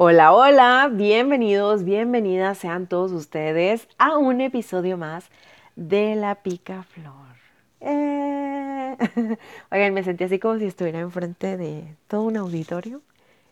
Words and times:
Hola, 0.00 0.32
hola, 0.32 0.88
bienvenidos, 0.92 1.82
bienvenidas 1.82 2.58
sean 2.58 2.86
todos 2.86 3.10
ustedes 3.10 3.88
a 3.98 4.16
un 4.16 4.40
episodio 4.40 4.96
más 4.96 5.24
de 5.74 6.14
La 6.14 6.36
Pica 6.36 6.84
Flor. 6.84 7.34
Eh. 7.80 8.96
Oigan, 9.72 9.94
me 9.94 10.04
sentí 10.04 10.22
así 10.22 10.38
como 10.38 10.56
si 10.60 10.66
estuviera 10.66 11.00
enfrente 11.00 11.56
de 11.56 11.96
todo 12.06 12.22
un 12.22 12.36
auditorio 12.36 13.02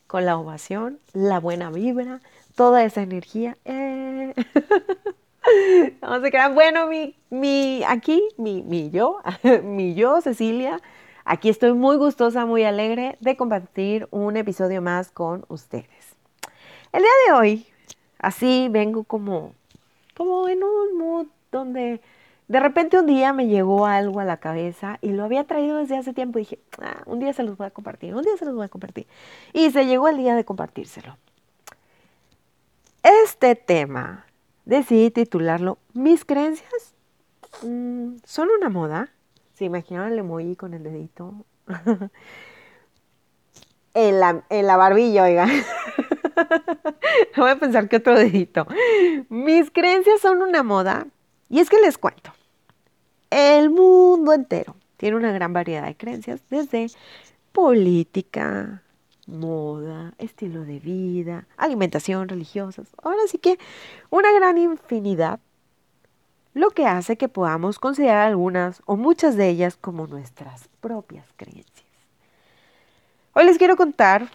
con 0.06 0.24
la 0.24 0.38
ovación, 0.38 1.00
la 1.12 1.40
buena 1.40 1.72
vibra, 1.72 2.20
toda 2.54 2.84
esa 2.84 3.02
energía. 3.02 3.56
Eh. 3.64 4.32
Vamos 6.00 6.22
a 6.22 6.30
quedar, 6.30 6.54
bueno, 6.54 6.86
mi, 6.86 7.16
mi, 7.28 7.82
aquí, 7.88 8.22
mi, 8.36 8.62
mi 8.62 8.90
yo, 8.90 9.18
mi 9.64 9.96
yo, 9.96 10.20
Cecilia, 10.20 10.80
aquí 11.24 11.48
estoy 11.48 11.72
muy 11.72 11.96
gustosa, 11.96 12.46
muy 12.46 12.62
alegre 12.62 13.16
de 13.18 13.36
compartir 13.36 14.06
un 14.12 14.36
episodio 14.36 14.80
más 14.80 15.10
con 15.10 15.44
ustedes. 15.48 15.95
El 16.96 17.02
día 17.02 17.10
de 17.26 17.32
hoy, 17.34 17.66
así 18.18 18.68
vengo 18.70 19.04
como, 19.04 19.52
como 20.16 20.48
en 20.48 20.64
un 20.64 20.96
mood 20.96 21.26
donde 21.52 22.00
de 22.48 22.58
repente 22.58 22.98
un 22.98 23.04
día 23.04 23.34
me 23.34 23.48
llegó 23.48 23.84
algo 23.84 24.18
a 24.18 24.24
la 24.24 24.38
cabeza 24.38 24.96
y 25.02 25.10
lo 25.10 25.22
había 25.22 25.44
traído 25.44 25.76
desde 25.76 25.98
hace 25.98 26.14
tiempo 26.14 26.38
y 26.38 26.42
dije, 26.42 26.58
ah, 26.80 27.02
un 27.04 27.20
día 27.20 27.34
se 27.34 27.42
los 27.42 27.58
voy 27.58 27.66
a 27.66 27.70
compartir, 27.70 28.14
un 28.14 28.22
día 28.22 28.34
se 28.38 28.46
los 28.46 28.54
voy 28.54 28.64
a 28.64 28.70
compartir. 28.70 29.06
Y 29.52 29.70
se 29.72 29.84
llegó 29.84 30.08
el 30.08 30.16
día 30.16 30.34
de 30.34 30.46
compartírselo. 30.46 31.18
Este 33.02 33.56
tema 33.56 34.24
decidí 34.64 35.10
titularlo 35.10 35.76
Mis 35.92 36.24
creencias 36.24 36.94
mm, 37.62 38.14
son 38.24 38.48
una 38.56 38.70
moda. 38.70 39.10
¿Se 39.52 39.66
imaginaron 39.66 40.12
el 40.12 40.20
emoji 40.20 40.56
con 40.56 40.72
el 40.72 40.82
dedito? 40.82 41.34
en, 43.92 44.18
la, 44.18 44.44
en 44.48 44.66
la 44.66 44.78
barbilla, 44.78 45.24
oigan. 45.24 45.50
Voy 47.36 47.50
a 47.50 47.56
pensar 47.56 47.88
que 47.88 47.96
otro 47.96 48.14
dedito. 48.14 48.66
Mis 49.28 49.70
creencias 49.70 50.20
son 50.20 50.42
una 50.42 50.62
moda. 50.62 51.06
Y 51.48 51.60
es 51.60 51.70
que 51.70 51.80
les 51.80 51.98
cuento. 51.98 52.32
El 53.30 53.70
mundo 53.70 54.32
entero 54.32 54.76
tiene 54.96 55.16
una 55.16 55.32
gran 55.32 55.52
variedad 55.52 55.86
de 55.86 55.96
creencias, 55.96 56.40
desde 56.50 56.88
política, 57.52 58.82
moda, 59.26 60.14
estilo 60.18 60.64
de 60.64 60.78
vida, 60.78 61.46
alimentación, 61.56 62.28
religiosas. 62.28 62.88
Ahora 63.02 63.20
sí 63.28 63.38
que 63.38 63.58
una 64.10 64.32
gran 64.32 64.58
infinidad, 64.58 65.40
lo 66.54 66.70
que 66.70 66.86
hace 66.86 67.16
que 67.16 67.28
podamos 67.28 67.78
considerar 67.78 68.28
algunas 68.28 68.82
o 68.86 68.96
muchas 68.96 69.36
de 69.36 69.48
ellas 69.48 69.76
como 69.76 70.06
nuestras 70.06 70.68
propias 70.80 71.26
creencias. 71.36 71.86
Hoy 73.34 73.44
les 73.44 73.58
quiero 73.58 73.76
contar 73.76 74.30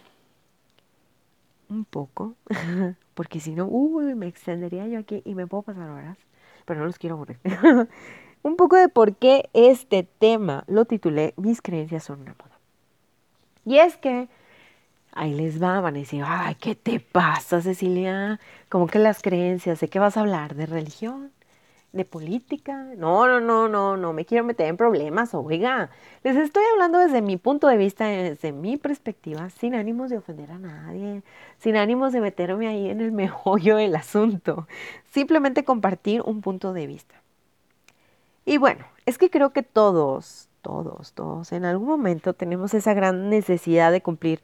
un 1.71 1.85
poco, 1.85 2.35
porque 3.15 3.39
si 3.39 3.55
no, 3.55 3.65
uy, 3.65 4.13
me 4.13 4.27
extendería 4.27 4.87
yo 4.87 4.99
aquí 4.99 5.21
y 5.25 5.35
me 5.35 5.47
puedo 5.47 5.63
pasar 5.63 5.89
horas, 5.89 6.17
pero 6.65 6.81
no 6.81 6.85
los 6.85 6.97
quiero 6.97 7.15
aburrir. 7.15 7.39
un 8.43 8.55
poco 8.55 8.75
de 8.75 8.89
por 8.89 9.15
qué 9.15 9.49
este 9.53 10.03
tema 10.03 10.63
lo 10.67 10.85
titulé 10.85 11.33
Mis 11.37 11.61
creencias 11.61 12.03
son 12.03 12.21
una 12.21 12.33
moda. 12.33 12.59
Y 13.65 13.77
es 13.77 13.97
que 13.97 14.27
ahí 15.13 15.33
les 15.33 15.61
va, 15.61 15.79
van 15.81 15.95
a 15.95 15.99
decir, 15.99 16.23
ay, 16.25 16.55
¿qué 16.55 16.75
te 16.75 16.99
pasa, 16.99 17.61
Cecilia? 17.61 18.39
Como 18.69 18.87
que 18.87 18.99
las 18.99 19.21
creencias, 19.21 19.79
¿de 19.79 19.87
qué 19.87 19.99
vas 19.99 20.17
a 20.17 20.21
hablar? 20.21 20.55
¿De 20.55 20.65
religión? 20.65 21.31
De 21.93 22.05
política. 22.05 22.85
No, 22.97 23.27
no, 23.27 23.39
no, 23.39 23.67
no, 23.67 23.97
no 23.97 24.13
me 24.13 24.25
quiero 24.25 24.43
meter 24.43 24.67
en 24.67 24.77
problemas, 24.77 25.33
oiga. 25.33 25.89
Les 26.23 26.35
estoy 26.35 26.63
hablando 26.71 26.99
desde 26.99 27.21
mi 27.21 27.37
punto 27.37 27.67
de 27.67 27.77
vista, 27.77 28.05
desde 28.05 28.51
mi 28.51 28.77
perspectiva, 28.77 29.49
sin 29.49 29.75
ánimos 29.75 30.09
de 30.09 30.17
ofender 30.17 30.51
a 30.51 30.59
nadie, 30.59 31.23
sin 31.57 31.75
ánimos 31.75 32.13
de 32.13 32.21
meterme 32.21 32.67
ahí 32.67 32.89
en 32.89 33.01
el 33.01 33.11
meollo 33.11 33.77
del 33.77 33.95
asunto. 33.95 34.67
Simplemente 35.11 35.63
compartir 35.63 36.21
un 36.25 36.41
punto 36.41 36.73
de 36.73 36.87
vista. 36.87 37.15
Y 38.45 38.57
bueno, 38.57 38.85
es 39.05 39.17
que 39.17 39.29
creo 39.29 39.51
que 39.51 39.63
todos, 39.63 40.49
todos, 40.61 41.13
todos, 41.13 41.51
en 41.51 41.65
algún 41.65 41.87
momento 41.87 42.33
tenemos 42.33 42.73
esa 42.73 42.93
gran 42.93 43.29
necesidad 43.29 43.91
de 43.91 44.01
cumplir 44.01 44.41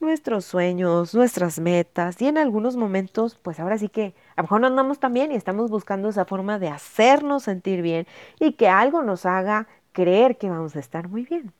nuestros 0.00 0.46
sueños, 0.46 1.14
nuestras 1.14 1.60
metas 1.60 2.20
y 2.22 2.26
en 2.26 2.38
algunos 2.38 2.76
momentos, 2.76 3.38
pues 3.42 3.60
ahora 3.60 3.78
sí 3.78 3.88
que 3.88 4.14
a 4.34 4.40
lo 4.40 4.44
mejor 4.44 4.60
no 4.62 4.66
andamos 4.66 4.98
tan 4.98 5.12
bien 5.12 5.30
y 5.30 5.36
estamos 5.36 5.70
buscando 5.70 6.08
esa 6.08 6.24
forma 6.24 6.58
de 6.58 6.68
hacernos 6.68 7.44
sentir 7.44 7.82
bien 7.82 8.06
y 8.38 8.52
que 8.52 8.68
algo 8.68 9.02
nos 9.02 9.26
haga 9.26 9.68
creer 9.92 10.38
que 10.38 10.48
vamos 10.48 10.74
a 10.76 10.80
estar 10.80 11.08
muy 11.08 11.24
bien. 11.24 11.52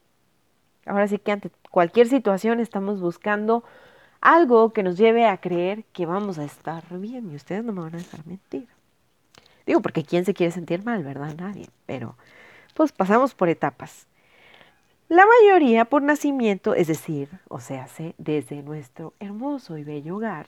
Ahora 0.87 1.07
sí 1.07 1.19
que 1.19 1.33
ante 1.33 1.51
cualquier 1.71 2.09
situación 2.09 2.61
estamos 2.61 3.01
buscando 3.01 3.63
algo 4.21 4.73
que 4.73 4.83
nos 4.83 4.97
lleve 4.97 5.27
a 5.27 5.39
creer 5.39 5.85
que 5.93 6.07
vamos 6.07 6.39
a 6.39 6.45
estar 6.45 6.83
bien 6.99 7.31
y 7.31 7.37
ustedes 7.37 7.65
no 7.65 7.73
me 7.73 7.83
van 7.83 7.95
a 7.95 7.99
dejar 7.99 8.27
mentir. 8.27 8.69
Digo, 9.67 9.81
porque 9.83 10.03
¿quién 10.03 10.25
se 10.25 10.35
quiere 10.35 10.53
sentir 10.53 10.85
mal, 10.85 11.05
verdad? 11.05 11.35
Nadie, 11.37 11.69
pero 11.87 12.17
pues 12.75 12.93
pasamos 12.93 13.35
por 13.35 13.49
etapas. 13.49 14.07
La 15.11 15.27
mayoría 15.27 15.87
por 15.87 16.03
nacimiento, 16.03 16.73
es 16.73 16.87
decir, 16.87 17.29
o 17.49 17.59
sea, 17.59 17.89
desde 18.17 18.63
nuestro 18.63 19.13
hermoso 19.19 19.77
y 19.77 19.83
bello 19.83 20.15
hogar, 20.15 20.47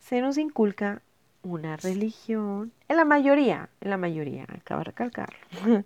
se 0.00 0.20
nos 0.20 0.38
inculca 0.38 1.02
una 1.44 1.76
religión, 1.76 2.72
en 2.88 2.96
la 2.96 3.04
mayoría, 3.04 3.68
en 3.80 3.90
la 3.90 3.96
mayoría, 3.96 4.44
acaba 4.52 4.80
de 4.80 4.84
recalcarlo, 4.86 5.38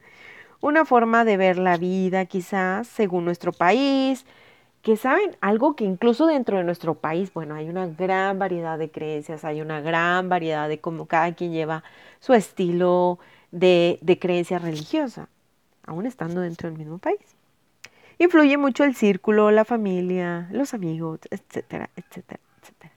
una 0.63 0.87
forma 0.87 1.27
de 1.27 1.37
ver 1.37 1.59
la 1.59 1.77
vida 1.77 2.25
quizás 2.25 2.87
según 2.87 3.27
nuestro 3.27 3.53
país, 3.53 4.25
que 4.81 4.97
saben, 4.97 5.37
algo 5.43 5.77
que 5.77 5.85
incluso 5.85 6.27
dentro 6.27 6.57
de 6.57 6.65
nuestro 6.65 6.95
país, 6.95 7.35
bueno, 7.35 7.55
hay 7.55 7.69
una 7.69 7.87
gran 7.87 8.39
variedad 8.39 8.79
de 8.79 8.91
creencias, 8.91 9.45
hay 9.45 9.61
una 9.61 9.83
gran 9.83 10.31
variedad 10.31 10.71
de 10.71 10.81
cómo 10.81 11.05
cada 11.05 11.35
quien 11.35 11.53
lleva 11.53 11.85
su 12.19 12.33
estilo 12.33 13.19
de, 13.51 13.99
de 14.01 14.19
creencia 14.19 14.59
religiosa 14.59 15.29
aún 15.91 16.07
estando 16.07 16.41
dentro 16.41 16.69
del 16.69 16.79
mismo 16.79 16.99
país. 16.99 17.19
Influye 18.19 18.57
mucho 18.57 18.85
el 18.85 18.95
círculo, 18.95 19.51
la 19.51 19.65
familia, 19.65 20.49
los 20.53 20.73
amigos, 20.73 21.21
etcétera, 21.31 21.91
etcétera, 21.97 22.41
etcétera. 22.61 22.93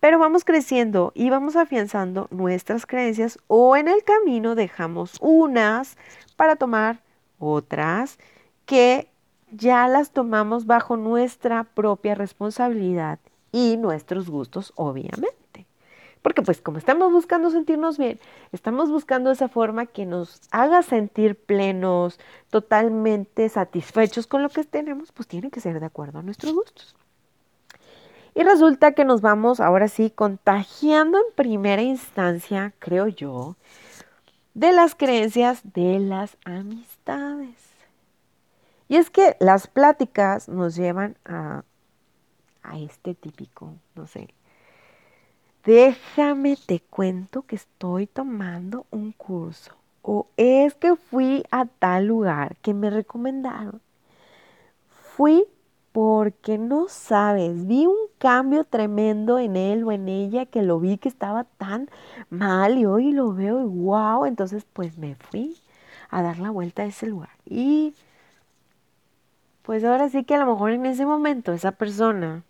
Pero 0.00 0.18
vamos 0.18 0.44
creciendo 0.44 1.12
y 1.14 1.30
vamos 1.30 1.56
afianzando 1.56 2.26
nuestras 2.30 2.84
creencias 2.84 3.38
o 3.46 3.76
en 3.76 3.88
el 3.88 4.02
camino 4.02 4.54
dejamos 4.54 5.18
unas 5.20 5.96
para 6.36 6.56
tomar 6.56 7.00
otras 7.38 8.18
que 8.64 9.08
ya 9.52 9.86
las 9.86 10.10
tomamos 10.10 10.66
bajo 10.66 10.96
nuestra 10.96 11.64
propia 11.64 12.14
responsabilidad 12.14 13.20
y 13.52 13.76
nuestros 13.76 14.28
gustos, 14.28 14.72
obviamente. 14.74 15.45
Porque 16.26 16.42
pues 16.42 16.60
como 16.60 16.78
estamos 16.78 17.12
buscando 17.12 17.50
sentirnos 17.50 17.98
bien, 17.98 18.18
estamos 18.50 18.90
buscando 18.90 19.30
esa 19.30 19.48
forma 19.48 19.86
que 19.86 20.06
nos 20.06 20.40
haga 20.50 20.82
sentir 20.82 21.36
plenos, 21.36 22.18
totalmente 22.50 23.48
satisfechos 23.48 24.26
con 24.26 24.42
lo 24.42 24.48
que 24.48 24.64
tenemos, 24.64 25.12
pues 25.12 25.28
tiene 25.28 25.52
que 25.52 25.60
ser 25.60 25.78
de 25.78 25.86
acuerdo 25.86 26.18
a 26.18 26.22
nuestros 26.22 26.52
gustos. 26.52 26.96
Y 28.34 28.42
resulta 28.42 28.90
que 28.90 29.04
nos 29.04 29.20
vamos 29.20 29.60
ahora 29.60 29.86
sí 29.86 30.10
contagiando 30.10 31.18
en 31.18 31.32
primera 31.36 31.82
instancia, 31.82 32.74
creo 32.80 33.06
yo, 33.06 33.54
de 34.54 34.72
las 34.72 34.96
creencias 34.96 35.60
de 35.74 36.00
las 36.00 36.38
amistades. 36.44 37.54
Y 38.88 38.96
es 38.96 39.10
que 39.10 39.36
las 39.38 39.68
pláticas 39.68 40.48
nos 40.48 40.74
llevan 40.74 41.16
a, 41.24 41.62
a 42.64 42.78
este 42.80 43.14
típico, 43.14 43.74
no 43.94 44.08
sé, 44.08 44.34
déjame 45.66 46.56
te 46.56 46.80
cuento 46.80 47.42
que 47.42 47.56
estoy 47.56 48.06
tomando 48.06 48.86
un 48.92 49.10
curso 49.10 49.72
o 50.00 50.28
es 50.36 50.74
que 50.76 50.94
fui 50.94 51.44
a 51.50 51.66
tal 51.66 52.06
lugar 52.06 52.56
que 52.62 52.72
me 52.72 52.88
recomendaron. 52.88 53.80
Fui 54.88 55.44
porque 55.90 56.58
no 56.58 56.86
sabes, 56.88 57.66
vi 57.66 57.86
un 57.86 57.96
cambio 58.18 58.62
tremendo 58.64 59.40
en 59.40 59.56
él 59.56 59.82
o 59.82 59.90
en 59.90 60.08
ella 60.08 60.46
que 60.46 60.62
lo 60.62 60.78
vi 60.78 60.98
que 60.98 61.08
estaba 61.08 61.44
tan 61.44 61.90
mal 62.30 62.78
y 62.78 62.86
hoy 62.86 63.12
lo 63.12 63.32
veo 63.32 63.60
y 63.60 63.64
wow, 63.64 64.26
entonces 64.26 64.64
pues 64.72 64.96
me 64.98 65.16
fui 65.16 65.56
a 66.10 66.22
dar 66.22 66.38
la 66.38 66.50
vuelta 66.50 66.82
a 66.82 66.86
ese 66.86 67.06
lugar. 67.06 67.30
Y 67.44 67.94
pues 69.62 69.82
ahora 69.82 70.08
sí 70.10 70.22
que 70.22 70.34
a 70.36 70.38
lo 70.38 70.46
mejor 70.46 70.70
en 70.70 70.86
ese 70.86 71.06
momento 71.06 71.52
esa 71.52 71.72
persona 71.72 72.44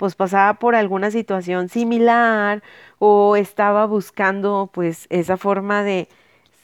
pues 0.00 0.14
pasaba 0.14 0.54
por 0.54 0.74
alguna 0.74 1.10
situación 1.10 1.68
similar 1.68 2.62
o 2.98 3.36
estaba 3.36 3.84
buscando 3.84 4.70
pues 4.72 5.06
esa 5.10 5.36
forma 5.36 5.82
de 5.82 6.08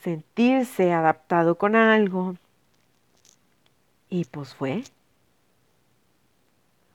sentirse 0.02 0.94
adaptado 0.94 1.58
con 1.58 1.76
algo. 1.76 2.36
Y 4.08 4.24
pues 4.24 4.54
fue. 4.54 4.84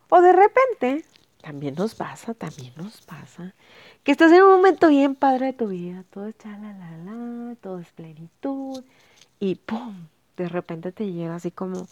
O 0.10 0.20
de 0.20 0.34
repente, 0.34 1.06
también 1.44 1.76
nos 1.76 1.94
pasa, 1.94 2.34
también 2.34 2.74
nos 2.76 3.02
pasa, 3.02 3.54
que 4.04 4.12
estás 4.12 4.32
en 4.32 4.42
un 4.42 4.50
momento 4.50 4.88
bien 4.88 5.14
padre 5.14 5.46
de 5.46 5.54
tu 5.54 5.68
vida, 5.68 6.04
todo 6.10 6.26
es 6.26 6.36
la 6.44 7.56
todo 7.62 7.78
es 7.78 7.92
plenitud, 7.92 8.84
y 9.40 9.54
¡pum! 9.54 10.08
De 10.38 10.50
repente 10.50 10.92
te 10.92 11.06
llega 11.12 11.36
así 11.36 11.52
como, 11.52 11.88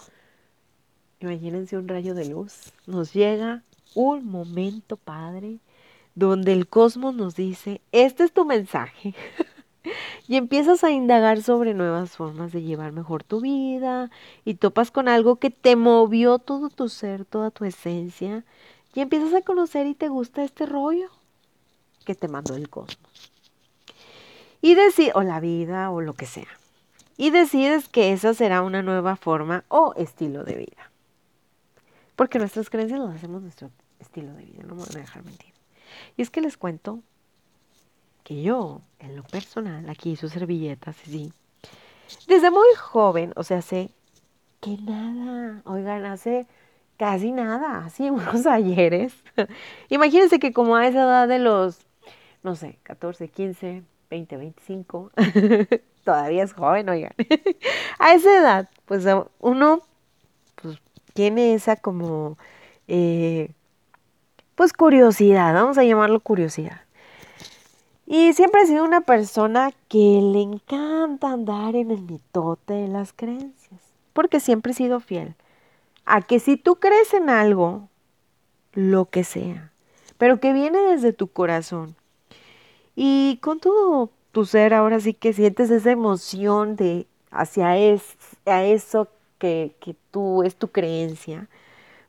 imagínense 1.20 1.78
un 1.78 1.88
rayo 1.88 2.16
de 2.16 2.26
luz, 2.26 2.74
nos 2.88 3.14
llega 3.14 3.62
un 3.96 4.26
momento 4.26 4.98
padre 4.98 5.60
donde 6.16 6.54
el 6.54 6.68
cosmos 6.68 7.16
nos 7.16 7.36
dice, 7.36 7.82
este 7.92 8.24
es 8.24 8.32
tu 8.32 8.46
mensaje. 8.46 9.14
y 10.28 10.36
empiezas 10.36 10.84
a 10.84 10.92
indagar 10.92 11.42
sobre 11.42 11.74
nuevas 11.74 12.12
formas 12.12 12.52
de 12.52 12.62
llevar 12.62 12.92
mejor 12.92 13.24
tu 13.24 13.42
vida 13.42 14.12
y 14.46 14.56
topas 14.56 14.92
con 14.92 15.08
algo 15.08 15.38
que 15.38 15.50
te 15.50 15.76
movió 15.76 16.40
todo 16.40 16.70
tu 16.70 16.90
ser, 16.90 17.26
toda 17.26 17.52
tu 17.52 17.66
esencia 17.66 18.44
y 18.94 19.02
empiezas 19.02 19.34
a 19.34 19.42
conocer 19.42 19.88
y 19.88 19.96
te 19.96 20.10
gusta 20.10 20.44
este 20.44 20.66
rollo 20.66 21.10
que 22.06 22.16
te 22.16 22.28
mandó 22.28 22.56
el 22.56 22.70
cosmos. 22.70 23.32
Y 24.62 24.76
decir, 24.76 25.12
o 25.16 25.22
la 25.22 25.40
vida, 25.40 25.90
o 25.90 26.02
lo 26.02 26.14
que 26.14 26.26
sea. 26.26 26.48
Y 27.16 27.30
decides 27.30 27.88
que 27.88 28.12
esa 28.12 28.34
será 28.34 28.62
una 28.62 28.82
nueva 28.82 29.16
forma 29.16 29.64
o 29.70 29.94
estilo 29.96 30.44
de 30.44 30.56
vida. 30.56 30.89
Porque 32.20 32.38
nuestras 32.38 32.70
creencias 32.70 33.00
las 33.00 33.16
hacemos 33.16 33.42
nuestro 33.42 33.72
estilo 33.98 34.34
de 34.34 34.44
vida, 34.44 34.64
no 34.64 34.76
me 34.76 34.82
van 34.82 34.98
a 34.98 35.00
dejar 35.00 35.24
mentir. 35.24 35.54
Y 36.18 36.22
es 36.22 36.30
que 36.30 36.42
les 36.42 36.58
cuento 36.58 37.00
que 38.26 38.42
yo, 38.42 38.82
en 39.00 39.16
lo 39.16 39.24
personal, 39.24 39.90
aquí 39.90 40.18
sus 40.18 40.34
servilletas, 40.34 40.98
sí, 40.98 41.32
desde 42.28 42.52
muy 42.52 42.68
joven, 42.78 43.32
o 43.38 43.44
sea, 43.44 43.62
sé 43.62 43.92
que 44.60 44.76
nada, 44.80 45.62
oigan, 45.64 46.04
hace 46.04 46.46
casi 46.98 47.32
nada, 47.32 47.86
así 47.86 48.10
unos 48.10 48.46
ayeres. 48.46 49.14
Imagínense 49.88 50.40
que 50.40 50.52
como 50.52 50.76
a 50.76 50.88
esa 50.88 51.04
edad 51.04 51.26
de 51.26 51.40
los, 51.40 51.86
no 52.44 52.54
sé, 52.58 52.80
14, 52.84 53.30
15, 53.30 53.84
20, 54.10 54.36
25, 54.36 55.12
todavía 56.04 56.44
es 56.44 56.52
joven, 56.52 56.90
oigan. 56.90 57.14
a 57.98 58.14
esa 58.14 58.38
edad, 58.38 58.70
pues 58.88 59.06
uno 59.40 59.84
tiene 61.20 61.54
esa 61.54 61.76
como 61.76 62.38
eh, 62.88 63.52
pues 64.56 64.72
curiosidad, 64.72 65.54
vamos 65.54 65.78
a 65.78 65.84
llamarlo 65.84 66.22
curiosidad. 66.22 66.80
Y 68.08 68.32
siempre 68.32 68.62
he 68.62 68.68
sido 68.68 68.86
una 68.86 69.02
persona 69.02 69.74
que 69.90 69.98
le 69.98 70.40
encanta 70.40 71.34
andar 71.34 71.76
en 71.76 71.92
el 71.92 72.04
mitote 72.04 72.74
de 72.74 72.88
las 72.88 73.12
creencias, 73.12 73.82
porque 74.14 74.40
siempre 74.40 74.72
he 74.72 74.76
sido 74.76 75.02
fiel 75.02 75.36
a 76.06 76.22
que 76.22 76.40
si 76.40 76.56
tú 76.56 76.78
crees 76.78 77.14
en 77.14 77.30
algo, 77.30 77.90
lo 78.72 79.10
que 79.10 79.26
sea, 79.26 79.74
pero 80.18 80.40
que 80.40 80.54
viene 80.54 80.80
desde 80.80 81.12
tu 81.12 81.28
corazón 81.28 81.98
y 82.96 83.40
con 83.42 83.60
todo 83.60 84.10
tu 84.32 84.46
ser 84.46 84.74
ahora 84.74 85.02
sí 85.02 85.14
que 85.14 85.34
sientes 85.34 85.70
esa 85.70 85.92
emoción 85.92 86.78
de 86.78 87.08
hacia 87.30 87.76
eso 87.76 89.10
que, 89.40 89.76
tú 90.12 90.44
es 90.44 90.56
tu 90.56 90.70
creencia, 90.70 91.48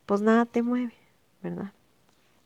pues 0.06 0.20
nada 0.20 0.44
te 0.46 0.62
mueve, 0.62 0.94
¿verdad? 1.42 1.72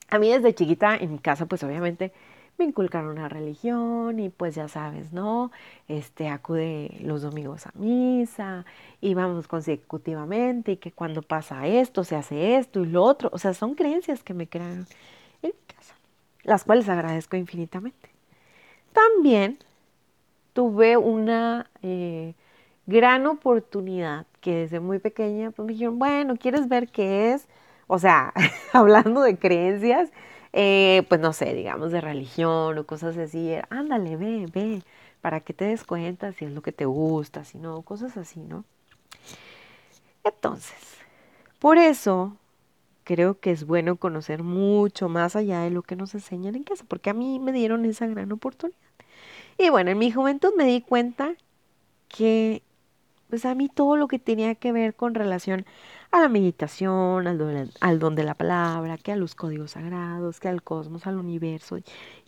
A 0.08 0.18
mí 0.18 0.30
desde 0.30 0.54
chiquita 0.54 0.96
en 0.96 1.12
mi 1.12 1.18
casa, 1.18 1.46
pues 1.46 1.62
obviamente 1.64 2.12
me 2.58 2.66
inculcaron 2.66 3.10
una 3.10 3.28
religión 3.28 4.20
y 4.20 4.28
pues 4.28 4.54
ya 4.54 4.68
sabes, 4.68 5.12
¿no? 5.12 5.50
Este, 5.88 6.28
acude 6.28 6.96
los 7.00 7.22
domingos 7.22 7.66
a 7.66 7.72
misa 7.74 8.64
y 9.00 9.14
vamos 9.14 9.48
consecutivamente 9.48 10.72
y 10.72 10.76
que 10.76 10.92
cuando 10.92 11.22
pasa 11.22 11.66
esto 11.66 12.04
se 12.04 12.14
hace 12.14 12.56
esto 12.56 12.80
y 12.80 12.86
lo 12.86 13.02
otro. 13.02 13.30
O 13.32 13.38
sea, 13.38 13.54
son 13.54 13.74
creencias 13.74 14.22
que 14.22 14.34
me 14.34 14.46
crearon 14.46 14.86
en 15.42 15.50
mi 15.50 15.74
casa, 15.74 15.96
las 16.44 16.64
cuales 16.64 16.88
agradezco 16.88 17.36
infinitamente. 17.36 18.10
También 18.92 19.58
tuve 20.52 20.96
una 20.96 21.68
eh, 21.82 22.34
gran 22.86 23.26
oportunidad 23.26 24.26
que 24.44 24.54
desde 24.54 24.78
muy 24.78 24.98
pequeña 24.98 25.50
pues 25.52 25.64
me 25.64 25.72
dijeron, 25.72 25.98
bueno, 25.98 26.36
¿quieres 26.36 26.68
ver 26.68 26.88
qué 26.88 27.32
es? 27.32 27.48
O 27.86 27.98
sea, 27.98 28.34
hablando 28.74 29.22
de 29.22 29.38
creencias, 29.38 30.10
eh, 30.52 31.02
pues 31.08 31.18
no 31.18 31.32
sé, 31.32 31.54
digamos 31.54 31.92
de 31.92 32.02
religión 32.02 32.76
o 32.76 32.84
cosas 32.84 33.16
así, 33.16 33.54
ándale, 33.70 34.16
ve, 34.18 34.46
ve, 34.52 34.82
para 35.22 35.40
que 35.40 35.54
te 35.54 35.64
des 35.64 35.84
cuenta 35.84 36.32
si 36.32 36.44
es 36.44 36.52
lo 36.52 36.60
que 36.60 36.72
te 36.72 36.84
gusta, 36.84 37.42
si 37.44 37.56
no, 37.56 37.80
cosas 37.80 38.18
así, 38.18 38.40
¿no? 38.40 38.66
Entonces, 40.24 40.76
por 41.58 41.78
eso 41.78 42.36
creo 43.04 43.40
que 43.40 43.50
es 43.50 43.66
bueno 43.66 43.96
conocer 43.96 44.42
mucho 44.42 45.08
más 45.08 45.36
allá 45.36 45.60
de 45.62 45.70
lo 45.70 45.80
que 45.80 45.96
nos 45.96 46.14
enseñan 46.14 46.54
en 46.54 46.64
casa, 46.64 46.84
porque 46.86 47.08
a 47.08 47.14
mí 47.14 47.38
me 47.38 47.52
dieron 47.52 47.86
esa 47.86 48.06
gran 48.06 48.30
oportunidad. 48.30 48.78
Y 49.56 49.70
bueno, 49.70 49.90
en 49.90 49.98
mi 49.98 50.12
juventud 50.12 50.50
me 50.54 50.64
di 50.64 50.82
cuenta 50.82 51.34
que 52.08 52.62
pues 53.34 53.46
a 53.46 53.56
mí 53.56 53.68
todo 53.68 53.96
lo 53.96 54.06
que 54.06 54.20
tenía 54.20 54.54
que 54.54 54.70
ver 54.70 54.94
con 54.94 55.12
relación 55.12 55.66
a 56.12 56.20
la 56.20 56.28
meditación, 56.28 57.26
al 57.26 57.98
don, 57.98 58.14
de 58.14 58.22
la 58.22 58.34
palabra, 58.34 58.96
que 58.96 59.10
a 59.10 59.16
los 59.16 59.34
códigos 59.34 59.72
sagrados, 59.72 60.38
que 60.38 60.46
al 60.46 60.62
cosmos, 60.62 61.08
al 61.08 61.18
universo 61.18 61.78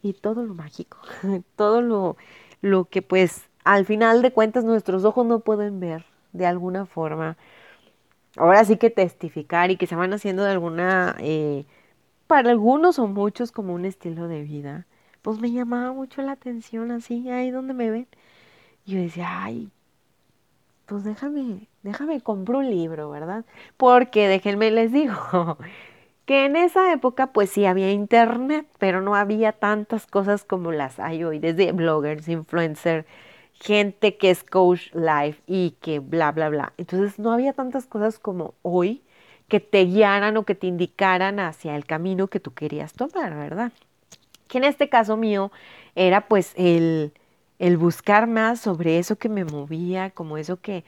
y, 0.03 0.15
todo 0.15 0.45
lo 0.45 0.53
mágico, 0.55 0.99
todo 1.55 1.81
lo, 1.81 2.17
lo 2.61 2.87
que 2.87 3.03
pues 3.03 3.45
al 3.63 3.87
final 3.87 4.21
de 4.21 4.33
cuentas 4.33 4.65
nuestros 4.65 5.05
ojos 5.05 5.25
no 5.25 5.39
pueden 5.39 5.79
ver 5.79 6.05
de 6.33 6.47
alguna 6.47 6.87
forma. 6.87 7.37
Ahora 8.37 8.65
sí 8.65 8.77
que 8.79 8.91
testificar 8.91 9.71
y 9.71 9.77
que 9.77 9.87
se 9.87 9.95
van 9.95 10.13
haciendo 10.13 10.43
de 10.43 10.51
alguna, 10.51 11.15
eh, 11.21 11.67
para 12.27 12.51
algunos 12.51 12.99
o 12.99 13.07
muchos 13.07 13.53
como 13.53 13.75
un 13.75 13.85
estilo 13.85 14.27
de 14.27 14.43
vida, 14.43 14.87
pues 15.23 15.39
me 15.39 15.53
llamaba 15.53 15.93
mucho 15.93 16.21
la 16.23 16.33
atención 16.33 16.91
así, 16.91 17.31
ahí 17.31 17.53
donde 17.53 17.75
me 17.75 17.91
ven. 17.93 18.09
Yo 18.87 18.99
decía, 18.99 19.45
ay, 19.45 19.71
pues 20.87 21.05
déjame, 21.05 21.69
déjame 21.83 22.21
compro 22.21 22.59
un 22.59 22.71
libro, 22.71 23.11
¿verdad? 23.11 23.45
Porque 23.77 24.29
déjenme 24.29 24.71
les 24.71 24.93
digo 24.93 25.59
que 26.27 26.47
en 26.47 26.57
esa 26.57 26.93
época 26.93 27.29
pues 27.29 27.51
sí 27.51 27.67
había 27.67 27.91
internet, 27.91 28.67
pero 28.79 29.03
no 29.03 29.15
había 29.15 29.53
tantas 29.53 30.07
cosas 30.07 30.45
como 30.45 30.73
las 30.73 30.99
hay 30.99 31.25
hoy, 31.25 31.39
desde 31.39 31.73
bloggers, 31.73 32.29
influencers, 32.29 33.07
gente 33.53 34.17
que 34.17 34.31
es 34.31 34.45
coach 34.45 34.93
live 34.95 35.37
y 35.47 35.73
que 35.81 35.99
bla, 35.99 36.33
bla, 36.33 36.49
bla. 36.49 36.73
Entonces 36.79 37.19
no 37.19 37.33
había 37.33 37.53
tantas 37.53 37.87
cosas 37.87 38.19
como 38.19 38.55
hoy 38.63 39.03
que 39.49 39.61
te 39.61 39.85
guiaran 39.85 40.37
o 40.37 40.45
que 40.45 40.55
te 40.55 40.67
indicaran 40.67 41.41
hacia 41.41 41.77
el 41.77 41.87
camino 41.87 42.29
que 42.29 42.41
tú 42.41 42.53
querías 42.53 42.93
tomar, 42.93 43.35
¿verdad? 43.37 43.73
Que 44.49 44.59
en 44.59 44.65
este 44.65 44.89
caso 44.89 45.17
mío 45.17 45.51
era 45.95 46.29
pues 46.29 46.53
el 46.57 47.13
el 47.59 47.77
buscar 47.77 48.27
más 48.27 48.61
sobre 48.61 48.99
eso 48.99 49.17
que 49.17 49.29
me 49.29 49.45
movía, 49.45 50.11
como 50.11 50.37
eso 50.39 50.61
que, 50.61 50.85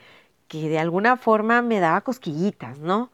que 0.49 0.69
de 0.69 0.79
alguna 0.79 1.17
forma 1.17 1.62
me 1.62 1.81
daba 1.81 2.03
cosquillitas, 2.03 2.79
¿no? 2.79 3.11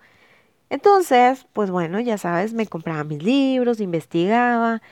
Entonces, 0.70 1.46
pues 1.52 1.70
bueno, 1.70 2.00
ya 2.00 2.18
sabes, 2.18 2.54
me 2.54 2.66
compraba 2.66 3.04
mis 3.04 3.22
libros, 3.22 3.80
investigaba, 3.80 4.82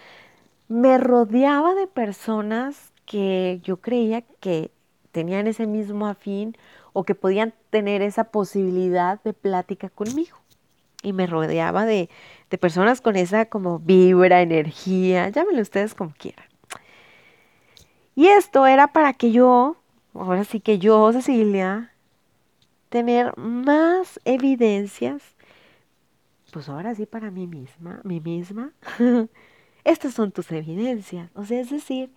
me 0.69 0.99
rodeaba 0.99 1.75
de 1.75 1.87
personas 1.87 2.93
que 3.07 3.61
yo 3.65 3.79
creía 3.79 4.23
que 4.41 4.71
tenían 5.13 5.47
ese 5.47 5.67
mismo 5.67 6.07
afín 6.07 6.57
o 6.93 7.05
que 7.05 7.15
podían 7.15 7.55
tener 7.71 8.03
esa 8.03 8.25
posibilidad 8.25 9.23
de 9.23 9.33
plática 9.35 9.89
conmigo. 9.89 10.39
Y 11.03 11.13
me 11.13 11.27
rodeaba 11.27 11.85
de, 11.85 12.09
de 12.51 12.59
personas 12.59 13.01
con 13.01 13.17
esa 13.17 13.47
como 13.47 13.81
vibra, 13.81 14.43
energía, 14.43 15.29
llámenlo 15.31 15.63
ustedes 15.63 15.95
como 15.95 16.15
quieran. 16.17 16.52
Y 18.15 18.27
esto 18.27 18.67
era 18.67 18.89
para 18.93 19.15
que 19.15 19.33
yo, 19.33 19.77
ahora 20.15 20.45
sí 20.45 20.61
que 20.61 20.79
yo, 20.79 21.13
Cecilia, 21.13 21.93
tener 22.89 23.37
más 23.39 24.21
evidencias, 24.25 25.23
pues 26.53 26.69
ahora 26.69 26.95
sí 26.95 27.07
para 27.07 27.31
mí 27.31 27.47
misma, 27.47 28.01
mí 28.05 28.21
misma, 28.21 28.73
estas 29.85 30.13
son 30.13 30.31
tus 30.33 30.53
evidencias. 30.53 31.31
O 31.35 31.45
sea, 31.45 31.61
es 31.61 31.71
decir, 31.71 32.11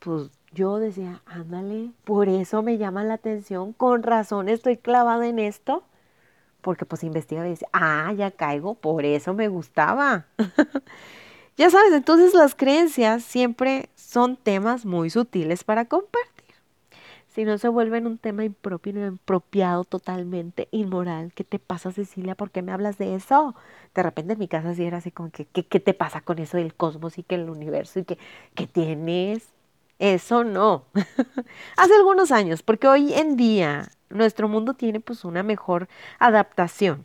pues 0.00 0.30
yo 0.52 0.78
decía, 0.78 1.22
ándale, 1.26 1.92
por 2.04 2.28
eso 2.28 2.62
me 2.62 2.78
llama 2.78 3.04
la 3.04 3.14
atención, 3.14 3.72
con 3.72 4.02
razón 4.02 4.48
estoy 4.48 4.76
clavada 4.76 5.28
en 5.28 5.38
esto, 5.38 5.84
porque 6.60 6.84
pues 6.84 7.04
investigaba 7.04 7.46
y 7.46 7.50
decía, 7.50 7.68
ah, 7.72 8.12
ya 8.16 8.32
caigo, 8.32 8.74
por 8.74 9.04
eso 9.04 9.34
me 9.34 9.48
gustaba. 9.48 10.26
Ya 11.58 11.70
sabes, 11.70 11.92
entonces 11.92 12.34
las 12.34 12.54
creencias 12.54 13.24
siempre 13.24 13.88
son 13.96 14.36
temas 14.36 14.86
muy 14.86 15.10
sutiles 15.10 15.64
para 15.64 15.86
compartir. 15.86 16.54
Si 17.34 17.44
no 17.44 17.58
se 17.58 17.66
vuelven 17.66 18.06
un 18.06 18.16
tema 18.16 18.44
impropio, 18.44 19.04
impropiado, 19.04 19.82
totalmente 19.82 20.68
inmoral. 20.70 21.32
¿Qué 21.34 21.42
te 21.42 21.58
pasa, 21.58 21.90
Cecilia? 21.90 22.36
¿Por 22.36 22.52
qué 22.52 22.62
me 22.62 22.70
hablas 22.70 22.96
de 22.96 23.16
eso? 23.16 23.56
De 23.92 24.04
repente 24.04 24.34
en 24.34 24.38
mi 24.38 24.46
casa 24.46 24.72
sí 24.72 24.84
era 24.84 24.98
así 24.98 25.10
como 25.10 25.30
que, 25.32 25.46
¿qué, 25.46 25.80
te 25.80 25.94
pasa 25.94 26.20
con 26.20 26.38
eso 26.38 26.56
del 26.56 26.74
cosmos 26.74 27.18
y 27.18 27.24
que 27.24 27.34
el 27.34 27.50
universo 27.50 27.98
y 27.98 28.04
que, 28.04 28.18
¿qué 28.54 28.68
tienes? 28.68 29.48
Eso 29.98 30.44
no. 30.44 30.84
Hace 31.76 31.94
algunos 31.96 32.30
años, 32.30 32.62
porque 32.62 32.86
hoy 32.86 33.12
en 33.14 33.36
día 33.36 33.90
nuestro 34.10 34.48
mundo 34.48 34.74
tiene 34.74 35.00
pues 35.00 35.24
una 35.24 35.42
mejor 35.42 35.88
adaptación. 36.20 37.04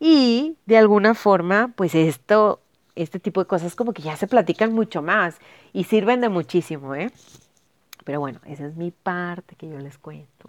Y 0.00 0.56
de 0.64 0.78
alguna 0.78 1.14
forma, 1.14 1.72
pues 1.76 1.94
esto 1.94 2.60
este 2.96 3.18
tipo 3.20 3.40
de 3.40 3.46
cosas 3.46 3.74
como 3.74 3.92
que 3.92 4.02
ya 4.02 4.16
se 4.16 4.26
platican 4.26 4.72
mucho 4.72 5.02
más 5.02 5.38
y 5.72 5.84
sirven 5.84 6.20
de 6.20 6.28
muchísimo, 6.28 6.94
¿eh? 6.94 7.10
Pero 8.04 8.20
bueno, 8.20 8.40
esa 8.46 8.66
es 8.66 8.76
mi 8.76 8.90
parte 8.90 9.56
que 9.56 9.68
yo 9.68 9.78
les 9.78 9.98
cuento. 9.98 10.48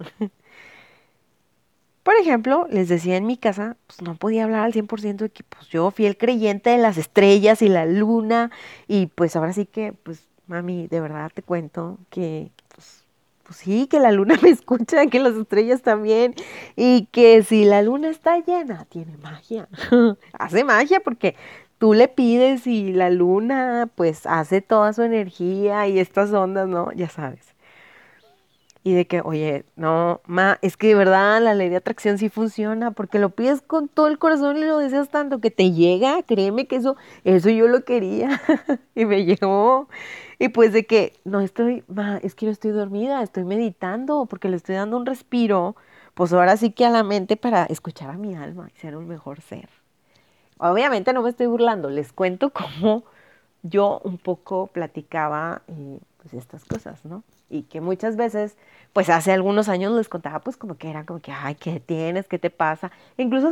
Por 2.04 2.14
ejemplo, 2.18 2.68
les 2.70 2.88
decía 2.88 3.18
en 3.18 3.25
mi 3.25 3.36
casa, 3.36 3.78
pues 3.88 4.04
no 4.04 4.14
podía 4.16 4.44
hablar 4.44 4.62
al 4.66 4.74
100% 4.74 5.24
de 5.24 5.30
que 5.32 5.44
pues 5.44 5.68
yo 5.70 5.90
fiel 5.90 6.18
creyente 6.18 6.70
de 6.70 6.78
las 6.78 6.98
estrellas 6.98 7.64
y 7.64 7.68
la 7.68 7.88
luna 7.88 8.52
y 8.88 9.08
pues 9.08 9.36
ahora 9.36 9.54
sí 9.54 9.66
que, 9.66 9.94
pues 9.94 10.28
mami, 10.46 10.88
de 10.88 11.02
verdad 11.02 11.32
te 11.34 11.42
cuento 11.42 11.98
que 12.12 12.52
pues, 12.75 13.06
pues 13.42 13.58
sí, 13.58 13.88
que 13.88 14.00
la 14.00 14.12
luna 14.12 14.38
me 14.44 14.50
escucha, 14.50 15.08
que 15.08 15.20
las 15.20 15.34
estrellas 15.34 15.82
también 15.82 16.36
y 16.75 17.08
que 17.08 17.42
si 17.42 17.66
la 17.66 17.82
luna 17.82 18.10
está 18.10 18.38
llena, 18.38 18.86
tiene 18.86 19.18
magia, 19.18 19.68
hace 20.34 20.64
magia 20.64 21.00
porque 21.00 21.36
tú 21.86 21.94
le 21.94 22.08
pides 22.08 22.65
y 22.65 22.94
la 22.94 23.12
luna 23.12 23.92
pues 23.94 24.25
hace 24.25 24.60
toda 24.60 24.92
su 24.92 25.04
energía 25.04 25.88
y 25.88 26.00
estas 26.00 26.34
ondas, 26.34 26.68
¿no? 26.68 26.92
Ya 26.94 27.10
sabes 27.10 27.54
y 28.84 28.94
de 28.94 29.06
que, 29.06 29.22
oye, 29.22 29.65
no, 29.75 30.22
ma, 30.25 30.58
es 30.63 30.77
que 30.77 30.88
de 30.88 30.96
verdad 30.96 31.39
la 31.44 31.54
ley 31.54 31.70
de 31.70 31.75
atracción 31.75 32.18
sí 32.18 32.30
funciona 32.30 32.89
porque 32.89 33.20
lo 33.20 33.30
pides 33.30 33.62
con 33.62 33.88
todo 33.88 34.08
el 34.08 34.18
corazón 34.18 34.58
y 34.58 34.63
lo 34.63 34.80
deseas 34.80 35.10
tanto 35.10 35.39
que 35.42 35.51
te 35.51 35.72
llega, 35.72 36.24
créeme 36.24 36.65
que 36.65 36.77
eso, 36.77 36.98
eso 37.24 37.51
yo 37.51 37.68
lo 37.68 37.84
quería 37.84 38.42
y 38.96 39.06
me 39.06 39.24
llegó. 39.24 39.88
Y 40.39 40.50
pues 40.50 40.74
de 40.74 40.88
que, 40.88 41.13
no 41.24 41.39
estoy, 41.42 41.84
ma, 41.88 42.18
es 42.24 42.34
que 42.34 42.48
yo 42.48 42.51
estoy 42.51 42.72
dormida, 42.72 43.22
estoy 43.22 43.44
meditando 43.44 44.25
porque 44.25 44.50
le 44.50 44.58
estoy 44.58 44.74
dando 44.74 44.98
un 44.98 45.06
respiro, 45.06 45.75
pues 46.15 46.34
ahora 46.34 46.58
sí 46.58 46.72
que 46.72 46.86
a 46.86 46.89
la 46.89 47.04
mente 47.04 47.38
para 47.38 47.65
escuchar 47.65 48.10
a 48.10 48.18
mi 48.18 48.36
alma 48.36 48.72
y 48.75 48.80
ser 48.80 48.98
un 48.98 49.08
mejor 49.08 49.42
ser. 49.42 49.85
Obviamente 50.58 51.14
no 51.14 51.22
me 51.22 51.30
estoy 51.30 51.48
burlando, 51.48 51.90
les 51.90 52.14
cuento 52.14 52.50
cómo 52.54 53.04
yo 53.64 54.02
un 54.04 54.18
poco 54.18 54.68
platicaba 54.68 55.64
eh, 55.68 56.00
pues 56.22 56.34
estas 56.34 56.66
cosas, 56.66 57.06
¿no? 57.06 57.24
y 57.50 57.64
que 57.64 57.82
muchas 57.82 58.16
veces, 58.16 58.58
pues 58.94 59.10
hace 59.10 59.32
algunos 59.32 59.70
años 59.70 59.94
les 59.94 60.10
contaba, 60.10 60.40
pues 60.40 60.58
como 60.58 60.78
que 60.78 60.90
era 60.90 61.06
como 61.06 61.20
que, 61.20 61.32
ay, 61.32 61.56
¿qué 61.56 61.80
tienes? 61.80 62.28
¿Qué 62.28 62.40
te 62.40 62.50
pasa? 62.50 62.92
incluso 63.18 63.52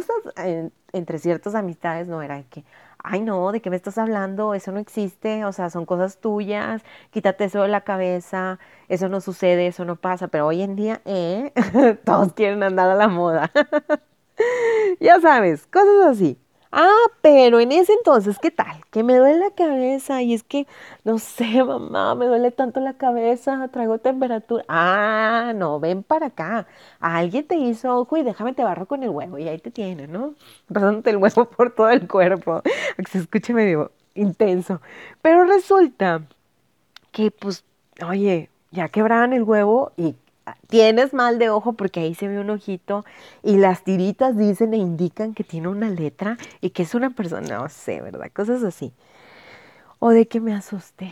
entre 0.93 1.19
ciertas 1.19 1.55
amistades 1.55 2.07
no 2.07 2.21
era 2.21 2.43
que, 2.43 2.63
ay, 3.03 3.21
no, 3.21 3.51
¿de 3.51 3.61
qué 3.61 3.69
me 3.69 3.75
estás 3.75 3.97
hablando? 3.97 4.53
Eso 4.53 4.71
no 4.71 4.79
existe, 4.79 5.45
o 5.45 5.51
sea, 5.51 5.69
son 5.69 5.85
cosas 5.85 6.17
tuyas, 6.17 6.83
quítate 7.11 7.45
eso 7.45 7.61
de 7.61 7.67
la 7.67 7.81
cabeza, 7.81 8.59
eso 8.89 9.09
no 9.09 9.21
sucede, 9.21 9.67
eso 9.67 9.85
no 9.85 9.95
pasa, 9.95 10.27
pero 10.27 10.47
hoy 10.47 10.61
en 10.61 10.75
día, 10.75 11.01
eh, 11.05 11.51
todos 12.05 12.33
quieren 12.33 12.63
andar 12.63 12.89
a 12.89 12.95
la 12.95 13.07
moda. 13.07 13.51
ya 14.99 15.19
sabes, 15.21 15.67
cosas 15.67 16.05
así. 16.07 16.39
Ah, 16.75 17.05
pero 17.21 17.59
en 17.59 17.71
ese 17.71 17.93
entonces, 17.93 18.39
¿qué 18.39 18.49
tal? 18.49 18.81
Que 18.89 19.03
me 19.03 19.15
duele 19.15 19.37
la 19.37 19.51
cabeza 19.51 20.23
y 20.23 20.33
es 20.33 20.41
que, 20.43 20.65
no 21.03 21.19
sé, 21.19 21.63
mamá, 21.63 22.15
me 22.15 22.25
duele 22.25 22.49
tanto 22.51 22.79
la 22.79 22.95
cabeza, 22.97 23.67
traigo 23.67 23.99
temperatura. 23.99 24.65
Ah, 24.69 25.53
no, 25.55 25.79
ven 25.79 26.01
para 26.01 26.27
acá. 26.27 26.65
Alguien 26.99 27.45
te 27.45 27.55
hizo 27.57 27.95
ojo 27.95 28.17
y 28.17 28.23
déjame 28.23 28.53
te 28.53 28.63
barro 28.63 28.87
con 28.87 29.03
el 29.03 29.09
huevo 29.11 29.37
y 29.37 29.47
ahí 29.47 29.59
te 29.59 29.69
tiene, 29.69 30.07
¿no? 30.07 30.33
Pasándote 30.73 31.11
el 31.11 31.17
huevo 31.17 31.45
por 31.45 31.75
todo 31.75 31.89
el 31.89 32.07
cuerpo. 32.07 32.63
Se 33.11 33.19
escuche 33.19 33.53
medio 33.53 33.91
intenso. 34.15 34.81
Pero 35.21 35.43
resulta 35.45 36.23
que, 37.11 37.31
pues, 37.31 37.65
oye, 38.07 38.49
ya 38.71 38.89
quebraban 38.89 39.33
el 39.33 39.43
huevo 39.43 39.91
y 39.97 40.15
tienes 40.67 41.13
mal 41.13 41.39
de 41.39 41.49
ojo 41.49 41.73
porque 41.73 42.01
ahí 42.01 42.15
se 42.15 42.27
ve 42.27 42.39
un 42.39 42.49
ojito 42.49 43.05
y 43.43 43.57
las 43.57 43.83
tiritas 43.83 44.37
dicen 44.37 44.73
e 44.73 44.77
indican 44.77 45.33
que 45.33 45.43
tiene 45.43 45.67
una 45.67 45.89
letra 45.89 46.37
y 46.61 46.71
que 46.71 46.83
es 46.83 46.95
una 46.95 47.11
persona, 47.11 47.59
no 47.59 47.69
sé, 47.69 48.01
¿verdad? 48.01 48.31
Cosas 48.33 48.63
así. 48.63 48.93
O 49.99 50.09
de 50.09 50.27
que 50.27 50.39
me 50.39 50.53
asusté. 50.53 51.11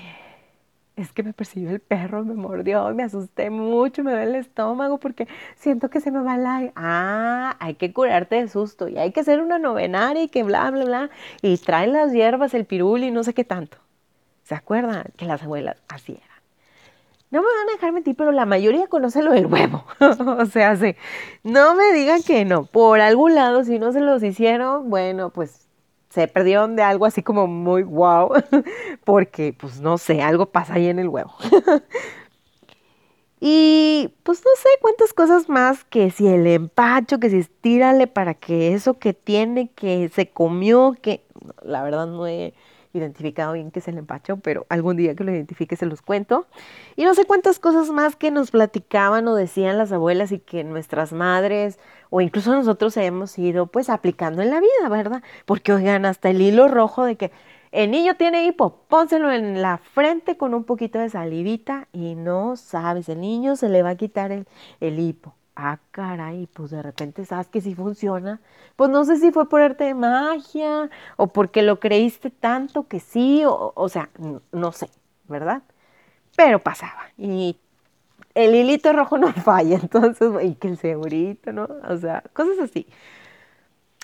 Es 0.97 1.13
que 1.13 1.23
me 1.23 1.33
persiguió 1.33 1.71
el 1.71 1.79
perro, 1.79 2.23
me 2.25 2.33
mordió, 2.35 2.93
me 2.93 3.03
asusté 3.03 3.49
mucho, 3.49 4.03
me 4.03 4.11
duele 4.11 4.31
el 4.31 4.35
estómago 4.35 4.99
porque 4.99 5.27
siento 5.55 5.89
que 5.89 6.01
se 6.01 6.11
me 6.11 6.21
va 6.21 6.35
el 6.35 6.45
aire. 6.45 6.73
Ah, 6.75 7.55
hay 7.59 7.75
que 7.75 7.93
curarte 7.93 8.35
de 8.35 8.47
susto 8.49 8.87
y 8.87 8.97
hay 8.97 9.11
que 9.11 9.21
hacer 9.21 9.41
una 9.41 9.57
novenaria 9.57 10.23
y 10.23 10.27
que 10.27 10.43
bla, 10.43 10.69
bla, 10.69 10.85
bla. 10.85 11.09
Y 11.41 11.57
traen 11.57 11.93
las 11.93 12.11
hierbas, 12.11 12.53
el 12.53 12.65
pirul 12.65 13.03
y 13.03 13.11
no 13.11 13.23
sé 13.23 13.33
qué 13.33 13.45
tanto. 13.45 13.77
¿Se 14.43 14.55
acuerdan? 14.55 15.05
Que 15.17 15.25
las 15.25 15.43
abuelas 15.43 15.77
eran. 16.07 16.30
No 17.31 17.41
me 17.41 17.47
van 17.47 17.69
a 17.69 17.71
dejar 17.71 17.93
mentir, 17.93 18.15
pero 18.17 18.33
la 18.33 18.45
mayoría 18.45 18.87
conoce 18.87 19.23
lo 19.23 19.31
del 19.31 19.45
huevo. 19.45 19.85
o 20.37 20.45
sea, 20.45 20.75
sí. 20.75 20.95
No 21.43 21.75
me 21.75 21.93
digan 21.93 22.21
que 22.23 22.43
no. 22.43 22.65
Por 22.65 22.99
algún 22.99 23.35
lado, 23.35 23.63
si 23.63 23.79
no 23.79 23.93
se 23.93 24.01
los 24.01 24.21
hicieron, 24.21 24.89
bueno, 24.89 25.29
pues 25.29 25.69
se 26.09 26.27
perdieron 26.27 26.75
de 26.75 26.83
algo 26.83 27.05
así 27.05 27.23
como 27.23 27.47
muy 27.47 27.83
wow. 27.83 28.33
porque, 29.05 29.55
pues 29.57 29.79
no 29.79 29.97
sé, 29.97 30.21
algo 30.21 30.47
pasa 30.47 30.73
ahí 30.73 30.87
en 30.87 30.99
el 30.99 31.07
huevo. 31.07 31.33
y 33.39 34.13
pues 34.23 34.39
no 34.39 34.51
sé 34.57 34.69
cuántas 34.81 35.13
cosas 35.13 35.47
más 35.47 35.85
que 35.85 36.11
si 36.11 36.27
el 36.27 36.45
empacho, 36.45 37.21
que 37.21 37.29
si 37.29 37.37
estírale 37.37 38.07
para 38.07 38.33
que 38.33 38.73
eso 38.73 38.99
que 38.99 39.13
tiene, 39.13 39.71
que 39.71 40.09
se 40.09 40.29
comió, 40.29 40.97
que 41.01 41.23
la 41.63 41.81
verdad 41.81 42.07
no 42.07 42.27
he 42.27 42.53
identificado 42.93 43.53
bien 43.53 43.71
qué 43.71 43.79
es 43.79 43.87
el 43.87 43.97
empacho, 43.97 44.37
pero 44.37 44.65
algún 44.69 44.97
día 44.97 45.15
que 45.15 45.23
lo 45.23 45.31
identifique 45.31 45.75
se 45.75 45.85
los 45.85 46.01
cuento. 46.01 46.47
Y 46.95 47.05
no 47.05 47.13
sé 47.13 47.25
cuántas 47.25 47.59
cosas 47.59 47.89
más 47.89 48.15
que 48.15 48.31
nos 48.31 48.51
platicaban 48.51 49.27
o 49.27 49.35
decían 49.35 49.77
las 49.77 49.91
abuelas 49.91 50.31
y 50.31 50.39
que 50.39 50.63
nuestras 50.63 51.13
madres 51.13 51.79
o 52.09 52.21
incluso 52.21 52.53
nosotros 52.53 52.97
hemos 52.97 53.37
ido 53.39 53.67
pues 53.67 53.89
aplicando 53.89 54.41
en 54.41 54.49
la 54.49 54.59
vida, 54.59 54.89
¿verdad? 54.89 55.23
Porque 55.45 55.73
oigan, 55.73 56.05
hasta 56.05 56.29
el 56.29 56.41
hilo 56.41 56.67
rojo 56.67 57.05
de 57.05 57.15
que 57.15 57.31
el 57.71 57.89
niño 57.89 58.15
tiene 58.15 58.45
hipo, 58.45 58.83
pónselo 58.89 59.31
en 59.31 59.61
la 59.61 59.77
frente 59.77 60.35
con 60.35 60.53
un 60.53 60.65
poquito 60.65 60.99
de 60.99 61.09
salivita 61.09 61.87
y 61.93 62.15
no 62.15 62.57
sabes, 62.57 63.07
el 63.07 63.21
niño 63.21 63.55
se 63.55 63.69
le 63.69 63.81
va 63.81 63.91
a 63.91 63.95
quitar 63.95 64.31
el, 64.33 64.45
el 64.81 64.99
hipo 64.99 65.35
ah, 65.61 65.79
caray, 65.91 66.47
pues 66.47 66.71
de 66.71 66.81
repente 66.81 67.25
sabes 67.25 67.47
que 67.47 67.61
sí 67.61 67.75
funciona. 67.75 68.41
Pues 68.75 68.89
no 68.89 69.05
sé 69.05 69.17
si 69.17 69.31
fue 69.31 69.47
por 69.49 69.61
arte 69.61 69.85
de 69.85 69.93
magia 69.93 70.89
o 71.17 71.27
porque 71.27 71.61
lo 71.61 71.79
creíste 71.79 72.29
tanto 72.31 72.87
que 72.87 72.99
sí, 72.99 73.43
o, 73.45 73.73
o 73.75 73.89
sea, 73.89 74.09
no, 74.51 74.71
sé, 74.71 74.89
¿verdad? 75.27 75.63
Pero 76.35 76.59
pasaba. 76.59 77.09
Y 77.17 77.57
el 78.35 78.55
hilito 78.55 78.93
rojo 78.93 79.17
no 79.17 79.31
falla, 79.33 79.77
entonces, 79.81 80.31
y 80.43 80.55
que 80.55 80.69
el 80.69 80.77
segurito, 80.77 81.53
¿no? 81.53 81.67
O 81.87 81.97
sea, 81.97 82.23
cosas 82.33 82.59
así. 82.59 82.87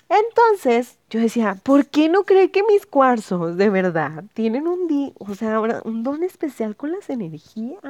Entonces 0.08 0.98
yo 1.10 1.20
decía, 1.20 1.56
¿por 1.62 1.86
qué 1.86 2.08
no 2.08 2.24
cree 2.24 2.50
que 2.50 2.62
mis 2.62 2.86
cuarzos 2.86 3.56
de 3.58 3.68
verdad 3.68 4.24
tienen 4.32 4.66
un, 4.66 5.12
o 5.18 5.34
sea, 5.34 5.60
un 5.60 6.02
don 6.02 6.22
especial 6.22 6.76
con 6.76 6.92
las 6.92 7.10
energías? 7.10 7.80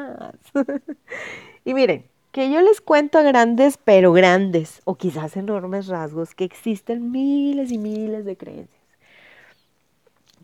y 1.65 1.75
miren, 1.75 2.11
que 2.33 2.51
yo 2.51 2.61
les 2.61 2.81
cuento 2.81 3.19
a 3.19 3.23
grandes, 3.23 3.79
pero 3.79 4.13
grandes, 4.13 4.81
o 4.85 4.97
quizás 4.97 5.37
enormes 5.37 5.87
rasgos, 5.87 6.35
que 6.35 6.45
existen 6.45 7.11
miles 7.11 7.73
y 7.73 7.79
miles 7.79 8.25
de 8.25 8.37
creencias. 8.37 8.79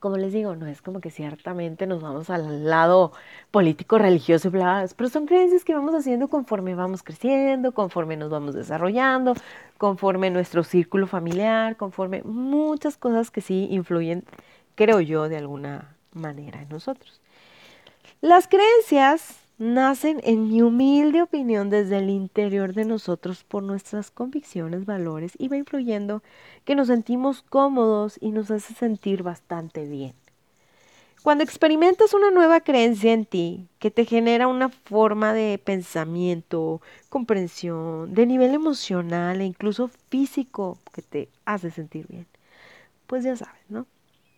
Como 0.01 0.19
les 0.19 0.33
digo, 0.35 0.55
no 0.55 0.67
es 0.67 0.83
como 0.83 1.01
que 1.01 1.11
ciertamente 1.11 1.87
nos 1.87 2.03
vamos 2.03 2.29
al 2.29 2.69
lado 2.69 3.13
político, 3.51 3.97
religioso 3.97 4.49
y 4.49 4.51
bla, 4.51 4.87
pero 4.97 5.09
son 5.09 5.25
creencias 5.25 5.65
que 5.65 5.75
vamos 5.75 5.95
haciendo 5.95 6.29
conforme 6.29 6.75
vamos 6.75 7.03
creciendo, 7.03 7.73
conforme 7.73 8.17
nos 8.17 8.29
vamos 8.29 8.55
desarrollando, 8.55 9.35
conforme 9.79 10.29
nuestro 10.29 10.63
círculo 10.63 11.07
familiar, 11.07 11.77
conforme 11.77 12.23
muchas 12.23 12.99
cosas 12.99 13.31
que 13.31 13.41
sí 13.41 13.67
influyen, 13.71 14.25
creo 14.75 15.01
yo, 15.01 15.29
de 15.31 15.39
alguna 15.39 15.97
manera 16.13 16.61
en 16.61 16.69
nosotros. 16.69 17.21
Las 18.21 18.47
creencias 18.47 19.44
nacen, 19.59 20.21
en 20.25 20.49
mi 20.49 20.63
humilde 20.63 21.23
opinión, 21.23 21.71
desde 21.71 21.99
el 21.99 22.11
interior 22.11 22.75
de 22.75 22.85
nosotros 22.85 23.45
por 23.45 23.63
nuestras 23.63 24.11
convicciones, 24.11 24.85
valores 24.85 25.33
y 25.39 25.49
va 25.49 25.57
influyendo 25.57 26.23
que 26.65 26.75
nos 26.75 26.89
sentimos 26.89 27.43
cómodos 27.43 28.19
y 28.21 28.31
nos 28.31 28.51
hace 28.51 28.75
sentir 28.75 29.23
bastante 29.23 29.87
bien. 29.87 30.15
Cuando 31.23 31.43
experimentas 31.43 32.13
una 32.13 32.31
nueva 32.31 32.61
creencia 32.61 33.15
en 33.15 33.25
ti 33.25 33.67
que 33.79 33.91
te 33.91 34.05
genera 34.05 34.47
una 34.47 34.69
forma 34.69 35.33
de 35.33 35.59
pensamiento, 35.59 36.83
comprensión, 37.09 38.13
de 38.13 38.27
nivel 38.27 38.53
emocional 38.53 39.41
e 39.41 39.47
incluso 39.47 39.89
físico 40.11 40.77
que 40.93 41.01
te 41.01 41.29
hace 41.47 41.71
sentir 41.71 42.07
bien, 42.09 42.27
pues 43.07 43.25
ya 43.25 43.37
sabes, 43.37 43.63
¿no? 43.71 43.87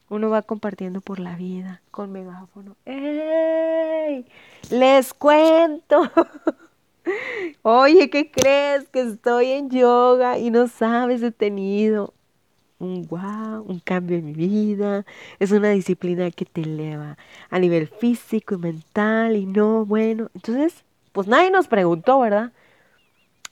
Uno 0.09 0.31
va 0.31 0.43
compartiendo 0.43 1.01
por 1.01 1.19
la 1.19 1.35
vida 1.35 1.83
con 1.91 2.13
megáfono. 2.13 2.77
¡Ey! 2.85 4.25
Les 4.71 5.15
cuento. 5.15 6.11
Oye, 7.63 8.11
¿qué 8.11 8.31
crees? 8.31 8.89
Que 8.89 9.01
estoy 9.01 9.53
en 9.53 9.71
yoga 9.71 10.39
y 10.39 10.51
no 10.51 10.67
sabes, 10.67 11.23
he 11.23 11.31
tenido 11.31 12.15
un 12.79 13.07
wow, 13.07 13.63
un 13.67 13.81
cambio 13.81 14.19
en 14.19 14.27
mi 14.27 14.33
vida. 14.33 15.05
Es 15.39 15.53
una 15.53 15.71
disciplina 15.71 16.31
que 16.31 16.45
te 16.45 16.63
eleva 16.63 17.17
a 17.51 17.59
nivel 17.59 17.89
físico 17.89 18.57
y 18.57 18.59
mental 18.59 19.37
y 19.37 19.47
no, 19.47 19.85
bueno. 19.85 20.31
Entonces, 20.35 20.85
pues 21.13 21.29
nadie 21.29 21.51
nos 21.51 21.69
preguntó, 21.69 22.19
¿verdad? 22.21 22.53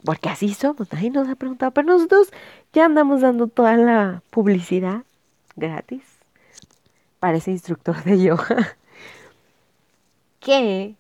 Porque 0.05 0.29
así 0.29 0.53
somos, 0.53 0.93
nadie 0.93 1.11
nos 1.11 1.29
ha 1.29 1.35
preguntado, 1.37 1.73
pero 1.73 1.87
nosotros 1.87 2.31
ya 2.73 2.85
andamos 2.85 3.23
dando 3.23 3.47
toda 3.47 3.77
la 3.77 4.23
publicidad 4.31 5.05
gratis 5.57 6.03
para 7.21 7.39
ese 7.39 7.53
instructor 7.53 8.03
de 8.05 8.23
yoga 8.23 8.77
que 10.41 10.97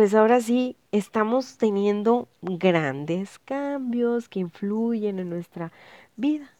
pues 0.00 0.14
ahora 0.14 0.40
sí 0.40 0.78
estamos 0.92 1.58
teniendo 1.58 2.26
grandes 2.40 3.38
cambios 3.38 4.30
que 4.30 4.40
influyen 4.40 5.18
en 5.18 5.28
nuestra 5.28 5.72
vida 6.16 6.50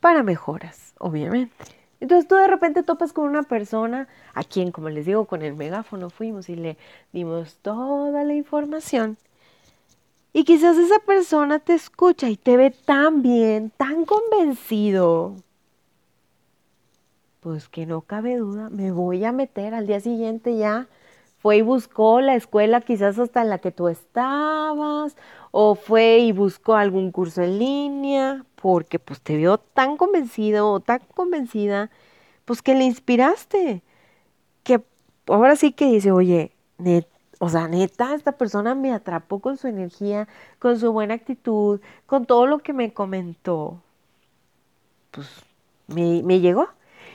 para 0.00 0.22
mejoras, 0.22 0.92
obviamente. 0.98 1.54
Entonces 2.00 2.28
tú 2.28 2.34
de 2.34 2.46
repente 2.46 2.82
topas 2.82 3.14
con 3.14 3.24
una 3.24 3.42
persona 3.42 4.06
a 4.34 4.44
quien, 4.44 4.70
como 4.70 4.90
les 4.90 5.06
digo, 5.06 5.24
con 5.24 5.40
el 5.40 5.54
megáfono 5.54 6.10
fuimos 6.10 6.50
y 6.50 6.56
le 6.56 6.76
dimos 7.10 7.56
toda 7.62 8.22
la 8.22 8.34
información. 8.34 9.16
Y 10.34 10.44
quizás 10.44 10.76
esa 10.76 10.98
persona 10.98 11.60
te 11.60 11.72
escucha 11.72 12.28
y 12.28 12.36
te 12.36 12.58
ve 12.58 12.70
tan 12.70 13.22
bien, 13.22 13.70
tan 13.78 14.04
convencido. 14.04 15.36
Pues 17.40 17.66
que 17.70 17.86
no 17.86 18.02
cabe 18.02 18.36
duda, 18.36 18.68
me 18.68 18.92
voy 18.92 19.24
a 19.24 19.32
meter 19.32 19.72
al 19.72 19.86
día 19.86 20.00
siguiente 20.00 20.58
ya 20.58 20.86
fue 21.44 21.58
y 21.58 21.62
buscó 21.62 22.22
la 22.22 22.36
escuela 22.36 22.80
quizás 22.80 23.18
hasta 23.18 23.42
en 23.42 23.50
la 23.50 23.58
que 23.58 23.70
tú 23.70 23.88
estabas, 23.88 25.14
o 25.50 25.74
fue 25.74 26.20
y 26.20 26.32
buscó 26.32 26.74
algún 26.74 27.12
curso 27.12 27.42
en 27.42 27.58
línea, 27.58 28.46
porque 28.54 28.98
pues 28.98 29.20
te 29.20 29.36
vio 29.36 29.58
tan 29.58 29.98
convencido 29.98 30.70
o 30.72 30.80
tan 30.80 31.00
convencida, 31.14 31.90
pues 32.46 32.62
que 32.62 32.74
le 32.74 32.84
inspiraste, 32.84 33.82
que 34.62 34.82
ahora 35.26 35.56
sí 35.56 35.72
que 35.72 35.84
dice, 35.86 36.12
oye, 36.12 36.52
o 37.40 37.50
sea, 37.50 37.68
neta, 37.68 38.14
esta 38.14 38.32
persona 38.32 38.74
me 38.74 38.94
atrapó 38.94 39.40
con 39.40 39.58
su 39.58 39.68
energía, 39.68 40.28
con 40.58 40.80
su 40.80 40.92
buena 40.92 41.12
actitud, 41.12 41.80
con 42.06 42.24
todo 42.24 42.46
lo 42.46 42.60
que 42.60 42.72
me 42.72 42.94
comentó. 42.94 43.82
Pues 45.10 45.28
me, 45.88 46.22
me 46.22 46.40
llegó. 46.40 46.68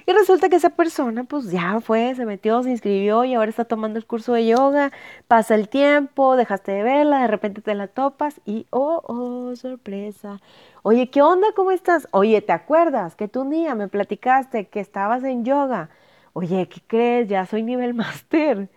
Y 0.10 0.12
resulta 0.12 0.50
que 0.50 0.56
esa 0.56 0.72
persona 0.72 1.24
pues 1.24 1.52
ya 1.52 1.80
fue, 1.82 2.16
se 2.16 2.26
metió, 2.26 2.64
se 2.64 2.72
inscribió 2.72 3.26
y 3.26 3.36
ahora 3.36 3.52
está 3.52 3.66
tomando 3.66 4.00
el 4.00 4.08
curso 4.08 4.34
de 4.34 4.48
yoga, 4.48 4.92
pasa 5.28 5.54
el 5.54 5.70
tiempo, 5.70 6.36
dejaste 6.36 6.72
de 6.72 6.82
verla, 6.82 7.22
de 7.22 7.28
repente 7.28 7.62
te 7.62 7.76
la 7.76 7.86
topas 7.88 8.42
y 8.44 8.66
oh, 8.72 9.04
oh, 9.06 9.56
sorpresa. 9.56 10.42
Oye, 10.82 11.12
¿qué 11.12 11.22
onda? 11.22 11.50
¿Cómo 11.56 11.70
estás? 11.70 12.08
Oye, 12.10 12.42
¿te 12.42 12.54
acuerdas 12.54 13.16
que 13.16 13.28
tú 13.28 13.42
un 13.42 13.52
día 13.52 13.76
me 13.76 13.88
platicaste 13.88 14.68
que 14.68 14.80
estabas 14.80 15.24
en 15.24 15.46
yoga? 15.46 15.92
Oye, 16.34 16.68
¿qué 16.68 16.82
crees? 16.88 17.28
Ya 17.28 17.46
soy 17.46 17.62
nivel 17.62 17.94
máster. 17.94 18.68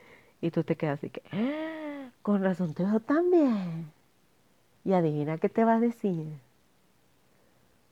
Y 0.42 0.50
tú 0.50 0.64
te 0.64 0.76
quedas 0.76 0.98
así 0.98 1.08
que, 1.08 1.22
ah, 1.32 2.10
con 2.20 2.42
razón 2.44 2.74
te 2.74 2.84
veo 2.84 3.00
tan 3.00 3.30
bien. 3.30 3.90
Y 4.84 4.92
adivina 4.92 5.38
qué 5.38 5.48
te 5.48 5.64
va 5.64 5.76
a 5.76 5.80
decir. 5.80 6.26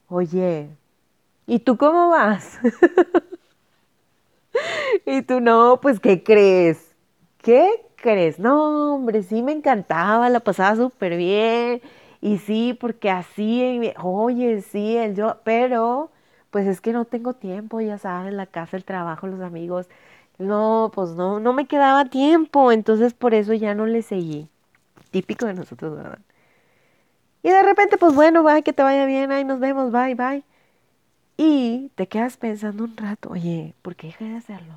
Oye, 0.09 0.69
¿y 1.47 1.57
tú 1.57 1.75
cómo 1.75 2.09
vas? 2.09 2.59
y 5.05 5.21
tú 5.23 5.39
no, 5.41 5.79
pues, 5.81 5.99
¿qué 5.99 6.23
crees? 6.23 6.95
¿Qué 7.39 7.67
crees? 7.95 8.39
No, 8.39 8.95
hombre, 8.95 9.23
sí 9.23 9.43
me 9.43 9.51
encantaba, 9.51 10.29
la 10.29 10.39
pasaba 10.41 10.75
súper 10.75 11.17
bien. 11.17 11.81
Y 12.21 12.37
sí, 12.39 12.77
porque 12.79 13.09
así, 13.09 13.93
oye, 14.01 14.61
sí, 14.61 14.97
el 14.97 15.15
yo, 15.15 15.37
pero 15.43 16.11
pues 16.51 16.67
es 16.67 16.81
que 16.81 16.91
no 16.93 17.05
tengo 17.05 17.33
tiempo, 17.33 17.79
ya 17.81 17.97
sabes, 17.97 18.33
la 18.33 18.45
casa, 18.45 18.77
el 18.77 18.83
trabajo, 18.85 19.27
los 19.27 19.41
amigos. 19.41 19.87
No, 20.37 20.91
pues 20.93 21.11
no, 21.11 21.39
no 21.39 21.53
me 21.53 21.65
quedaba 21.67 22.05
tiempo, 22.05 22.71
entonces 22.71 23.13
por 23.13 23.33
eso 23.33 23.53
ya 23.53 23.73
no 23.75 23.85
le 23.85 24.01
seguí. 24.01 24.49
Típico 25.11 25.45
de 25.47 25.53
nosotros, 25.55 25.95
¿verdad? 25.97 26.19
Y 27.43 27.49
de 27.49 27.61
repente, 27.63 27.97
pues 27.97 28.13
bueno, 28.13 28.43
va, 28.43 28.61
que 28.61 28.73
te 28.73 28.83
vaya 28.83 29.05
bien, 29.05 29.31
ahí 29.31 29.43
nos 29.43 29.59
vemos, 29.59 29.91
bye, 29.91 30.15
bye. 30.15 30.43
Y 31.43 31.89
te 31.95 32.07
quedas 32.07 32.37
pensando 32.37 32.83
un 32.83 32.95
rato, 32.95 33.31
oye, 33.31 33.73
¿por 33.81 33.95
qué 33.95 34.07
dejé 34.07 34.25
de 34.25 34.37
hacerlo? 34.37 34.75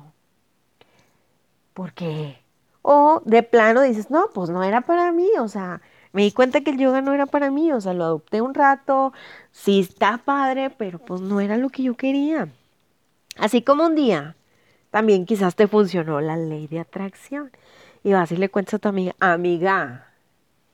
¿Por 1.75 1.93
qué? 1.93 2.39
O 2.81 3.21
de 3.23 3.43
plano 3.43 3.83
dices, 3.83 4.09
no, 4.09 4.29
pues 4.33 4.49
no 4.49 4.63
era 4.63 4.81
para 4.81 5.11
mí, 5.11 5.27
o 5.39 5.47
sea, 5.47 5.81
me 6.11 6.23
di 6.23 6.31
cuenta 6.31 6.61
que 6.61 6.71
el 6.71 6.79
yoga 6.79 7.01
no 7.01 7.13
era 7.13 7.27
para 7.27 7.51
mí, 7.51 7.71
o 7.71 7.79
sea, 7.79 7.93
lo 7.93 8.05
adopté 8.05 8.41
un 8.41 8.55
rato, 8.55 9.13
sí 9.51 9.81
está 9.81 10.17
padre, 10.17 10.71
pero 10.71 10.97
pues 10.97 11.21
no 11.21 11.39
era 11.39 11.55
lo 11.55 11.69
que 11.69 11.83
yo 11.83 11.93
quería. 11.93 12.49
Así 13.37 13.61
como 13.61 13.85
un 13.85 13.93
día, 13.93 14.35
también 14.89 15.27
quizás 15.27 15.55
te 15.55 15.67
funcionó 15.67 16.19
la 16.19 16.35
ley 16.35 16.65
de 16.65 16.79
atracción. 16.79 17.51
Y 18.03 18.13
vas 18.13 18.31
y 18.31 18.37
le 18.37 18.49
cuentas 18.49 18.73
a 18.73 18.79
tu 18.79 18.87
amiga, 18.87 19.13
amiga, 19.19 20.07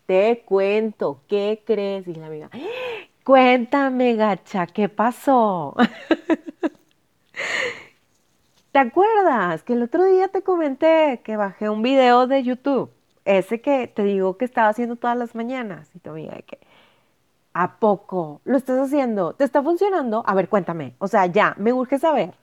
te 0.06 0.43
cuento, 0.45 1.19
¿qué 1.27 1.62
crees? 1.65 2.08
Y 2.08 2.15
la 2.15 2.27
amiga, 2.27 2.49
Cuéntame, 3.23 4.15
gacha, 4.15 4.65
¿qué 4.65 4.89
pasó? 4.89 5.75
¿Te 8.71 8.79
acuerdas 8.79 9.62
que 9.63 9.73
el 9.73 9.84
otro 9.84 10.05
día 10.05 10.29
te 10.29 10.41
comenté 10.41 11.21
que 11.23 11.38
bajé 11.38 11.69
un 11.69 11.84
video 11.84 12.25
de 12.25 12.41
YouTube? 12.41 12.89
Ese 13.25 13.62
que 13.62 13.88
te 13.88 14.03
digo 14.03 14.38
que 14.38 14.45
estaba 14.45 14.69
haciendo 14.69 14.95
todas 14.95 15.17
las 15.17 15.36
mañanas. 15.36 15.89
Y 15.93 15.99
tu 15.99 16.12
amiga, 16.12 16.41
que, 16.41 16.57
¿a 17.53 17.77
poco 17.79 18.41
lo 18.43 18.57
estás 18.57 18.79
haciendo? 18.79 19.34
¿Te 19.34 19.43
está 19.43 19.62
funcionando? 19.62 20.23
A 20.25 20.34
ver, 20.34 20.49
cuéntame. 20.49 20.95
O 20.97 21.07
sea, 21.07 21.27
ya, 21.27 21.53
me 21.60 21.73
urge 21.73 21.99
saber. 21.99 22.34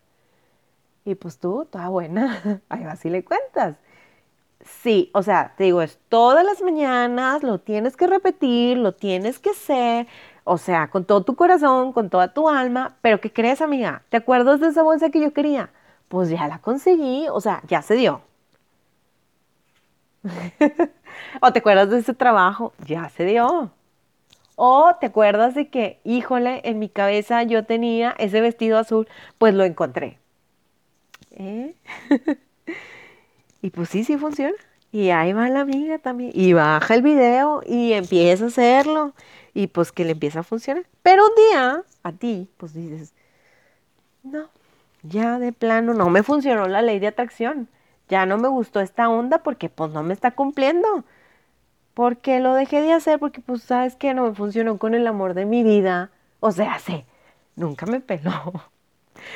Y 1.05 1.15
pues 1.17 1.39
tú, 1.39 1.67
toda 1.71 1.89
buena, 1.89 2.61
ahí 2.69 2.85
vas 2.85 3.05
y 3.05 3.11
le 3.11 3.25
cuentas. 3.25 3.77
Sí, 4.61 5.11
o 5.15 5.23
sea, 5.23 5.55
te 5.57 5.65
digo, 5.65 5.83
es 5.83 5.99
todas 6.09 6.45
las 6.45 6.63
mañanas, 6.63 7.43
lo 7.43 7.61
tienes 7.61 7.97
que 7.97 8.07
repetir, 8.07 8.77
lo 8.79 8.95
tienes 8.95 9.39
que 9.39 9.51
hacer, 9.51 10.07
o 10.49 10.59
sea, 10.59 10.89
con 10.89 11.05
todo 11.05 11.23
tu 11.23 11.37
corazón, 11.37 11.93
con 11.93 12.09
toda 12.09 12.33
tu 12.33 12.49
alma, 12.49 12.97
pero 13.03 13.21
¿qué 13.21 13.31
crees, 13.31 13.61
amiga? 13.61 14.03
¿Te 14.09 14.17
acuerdas 14.17 14.61
de 14.61 14.69
esa 14.69 14.83
bolsa 14.83 15.11
que 15.11 15.21
yo 15.21 15.33
quería? 15.33 15.71
Pues 16.09 16.31
ya 16.31 16.49
la 16.49 16.59
conseguí, 16.59 17.27
o 17.31 17.41
sea, 17.41 17.63
ya 17.69 17.83
se 17.83 17.95
dio. 17.95 18.23
o 21.43 21.53
te 21.53 21.59
acuerdas 21.59 21.91
de 21.91 21.99
ese 21.99 22.15
trabajo, 22.15 22.73
ya 22.87 23.11
se 23.11 23.27
dio. 23.27 23.71
O 24.57 24.91
te 24.99 25.07
acuerdas 25.07 25.55
de 25.55 25.69
que, 25.69 26.01
híjole, 26.03 26.63
en 26.65 26.79
mi 26.79 26.89
cabeza 26.89 27.43
yo 27.43 27.65
tenía 27.65 28.15
ese 28.19 28.41
vestido 28.41 28.79
azul, 28.79 29.07
pues 29.37 29.55
lo 29.55 29.65
encontré. 29.65 30.19
¿Eh? 31.33 31.75
y 33.63 33.71
pues 33.71 33.91
sí, 33.91 34.03
sí 34.03 34.17
funciona. 34.17 34.57
Y 34.91 35.11
ahí 35.11 35.35
va 35.35 35.51
la 35.51 35.61
amiga 35.61 35.99
también. 35.99 36.31
Y 36.35 36.55
baja 36.55 36.95
el 36.95 37.03
video 37.03 37.61
y 37.67 37.93
empieza 37.93 38.45
a 38.45 38.49
hacerlo 38.49 39.13
y 39.55 39.69
pues 39.69 39.93
que 39.93 40.05
le 40.05 40.13
empieza 40.13 40.41
a 40.41 40.43
funcionar. 40.43 40.85
Pero 41.03 41.25
un 41.27 41.35
día 41.35 41.85
a 42.03 42.13
ti, 42.13 42.49
pues 42.57 42.75
dices, 42.75 43.13
no, 44.23 44.49
ya 45.03 45.39
de 45.39 45.53
plano 45.53 45.95
no 45.95 46.11
me 46.11 46.23
funcionó 46.23 46.67
la 46.67 46.83
ley 46.83 46.99
de 46.99 47.09
atracción. 47.09 47.69
Ya 48.09 48.27
no 48.27 48.39
me 48.39 48.49
gustó 48.49 48.81
esta 48.81 49.09
onda 49.09 49.43
porque 49.43 49.69
pues 49.69 49.91
no 49.93 50.03
me 50.03 50.15
está 50.15 50.31
cumpliendo. 50.33 51.05
Porque 51.95 52.41
lo 52.41 52.55
dejé 52.55 52.81
de 52.81 52.93
hacer 52.93 53.19
porque 53.19 53.41
pues 53.41 53.63
sabes 53.63 53.97
que 53.97 54.15
no 54.15 54.29
me 54.29 54.35
funcionó 54.35 54.79
con 54.79 54.95
el 54.95 55.07
amor 55.07 55.35
de 55.35 55.45
mi 55.45 55.63
vida. 55.63 56.11
O 56.41 56.53
sea, 56.53 56.79
sé, 56.79 57.07
nunca 57.57 57.87
me 57.87 58.01
peló. 58.01 58.71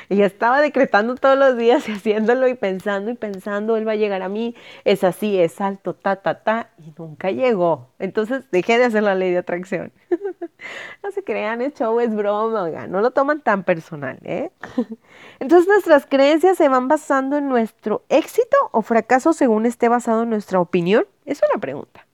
Y 0.09 0.23
estaba 0.23 0.61
decretando 0.61 1.15
todos 1.17 1.39
los 1.39 1.57
días 1.57 1.89
y 1.89 1.93
haciéndolo 1.97 2.49
y 2.49 2.55
pensando 2.55 3.11
y 3.11 3.15
pensando, 3.15 3.77
él 3.77 3.87
va 3.87 3.93
a 3.93 3.97
llegar 3.97 4.23
a 4.23 4.29
mí, 4.29 4.55
es 4.85 5.05
así, 5.05 5.39
es 5.39 5.61
alto, 5.61 5.95
ta, 5.95 6.17
ta, 6.17 6.43
ta, 6.43 6.71
y 6.79 6.93
nunca 6.99 7.31
llegó. 7.31 7.91
Entonces 7.99 8.45
dejé 8.51 8.79
de 8.79 8.85
hacer 8.85 9.03
la 9.03 9.15
ley 9.15 9.31
de 9.31 9.39
atracción. 9.39 9.93
no 11.03 11.11
se 11.11 11.25
crean, 11.25 11.61
es 11.63 11.75
show, 11.75 11.99
es 12.01 12.15
broma, 12.15 12.87
no 12.87 13.01
lo 13.01 13.11
toman 13.11 13.41
tan 13.41 13.65
personal, 13.65 14.19
¿eh? 14.25 14.51
Entonces 15.41 15.69
nuestras 15.69 16.07
creencias 16.07 16.57
se 16.57 16.69
van 16.69 16.89
basando 16.89 17.37
en 17.37 17.49
nuestro 17.49 18.05
éxito 18.09 18.57
o 18.71 18.83
fracaso 18.83 19.33
según 19.33 19.67
esté 19.67 19.89
basado 19.89 20.23
en 20.23 20.31
nuestra 20.31 20.61
opinión. 20.61 21.07
Es 21.25 21.41
una 21.51 21.61
pregunta. 21.61 22.07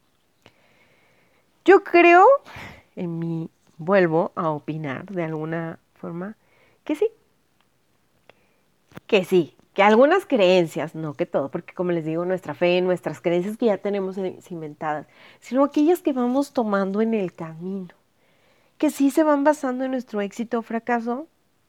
Yo 1.65 1.85
creo, 1.85 2.25
en 2.97 3.19
mi, 3.19 3.51
vuelvo 3.77 4.33
a 4.35 4.51
opinar 4.51 5.07
de 5.07 5.25
alguna 5.25 5.79
forma, 5.95 6.37
que 6.85 6.95
sí, 6.95 7.09
que 9.07 9.25
sí, 9.25 9.57
que 9.75 9.83
algunas 9.83 10.27
creencias, 10.27 10.95
no 10.95 11.15
que 11.15 11.27
todo, 11.27 11.51
porque 11.51 11.75
como 11.75 11.93
les 11.93 12.05
digo, 12.05 12.25
nuestra 12.25 12.55
fe, 12.55 12.81
nuestras 12.81 13.21
creencias 13.21 13.57
que 13.57 13.67
ya 13.67 13.79
tenemos 13.79 14.17
cimentadas, 14.43 15.07
sino 15.41 15.65
aquellas 15.65 16.03
que 16.03 16.13
vamos 16.13 16.53
tomando 16.53 17.01
en 17.01 17.15
el 17.15 17.33
camino, 17.33 17.95
que 18.77 18.91
sí 18.91 19.11
se 19.11 19.23
van 19.23 19.45
basando 19.45 19.85
en 19.85 19.93
nuestro 19.93 20.21
éxito 20.21 20.59
o 20.59 20.63
fracaso, 20.63 21.29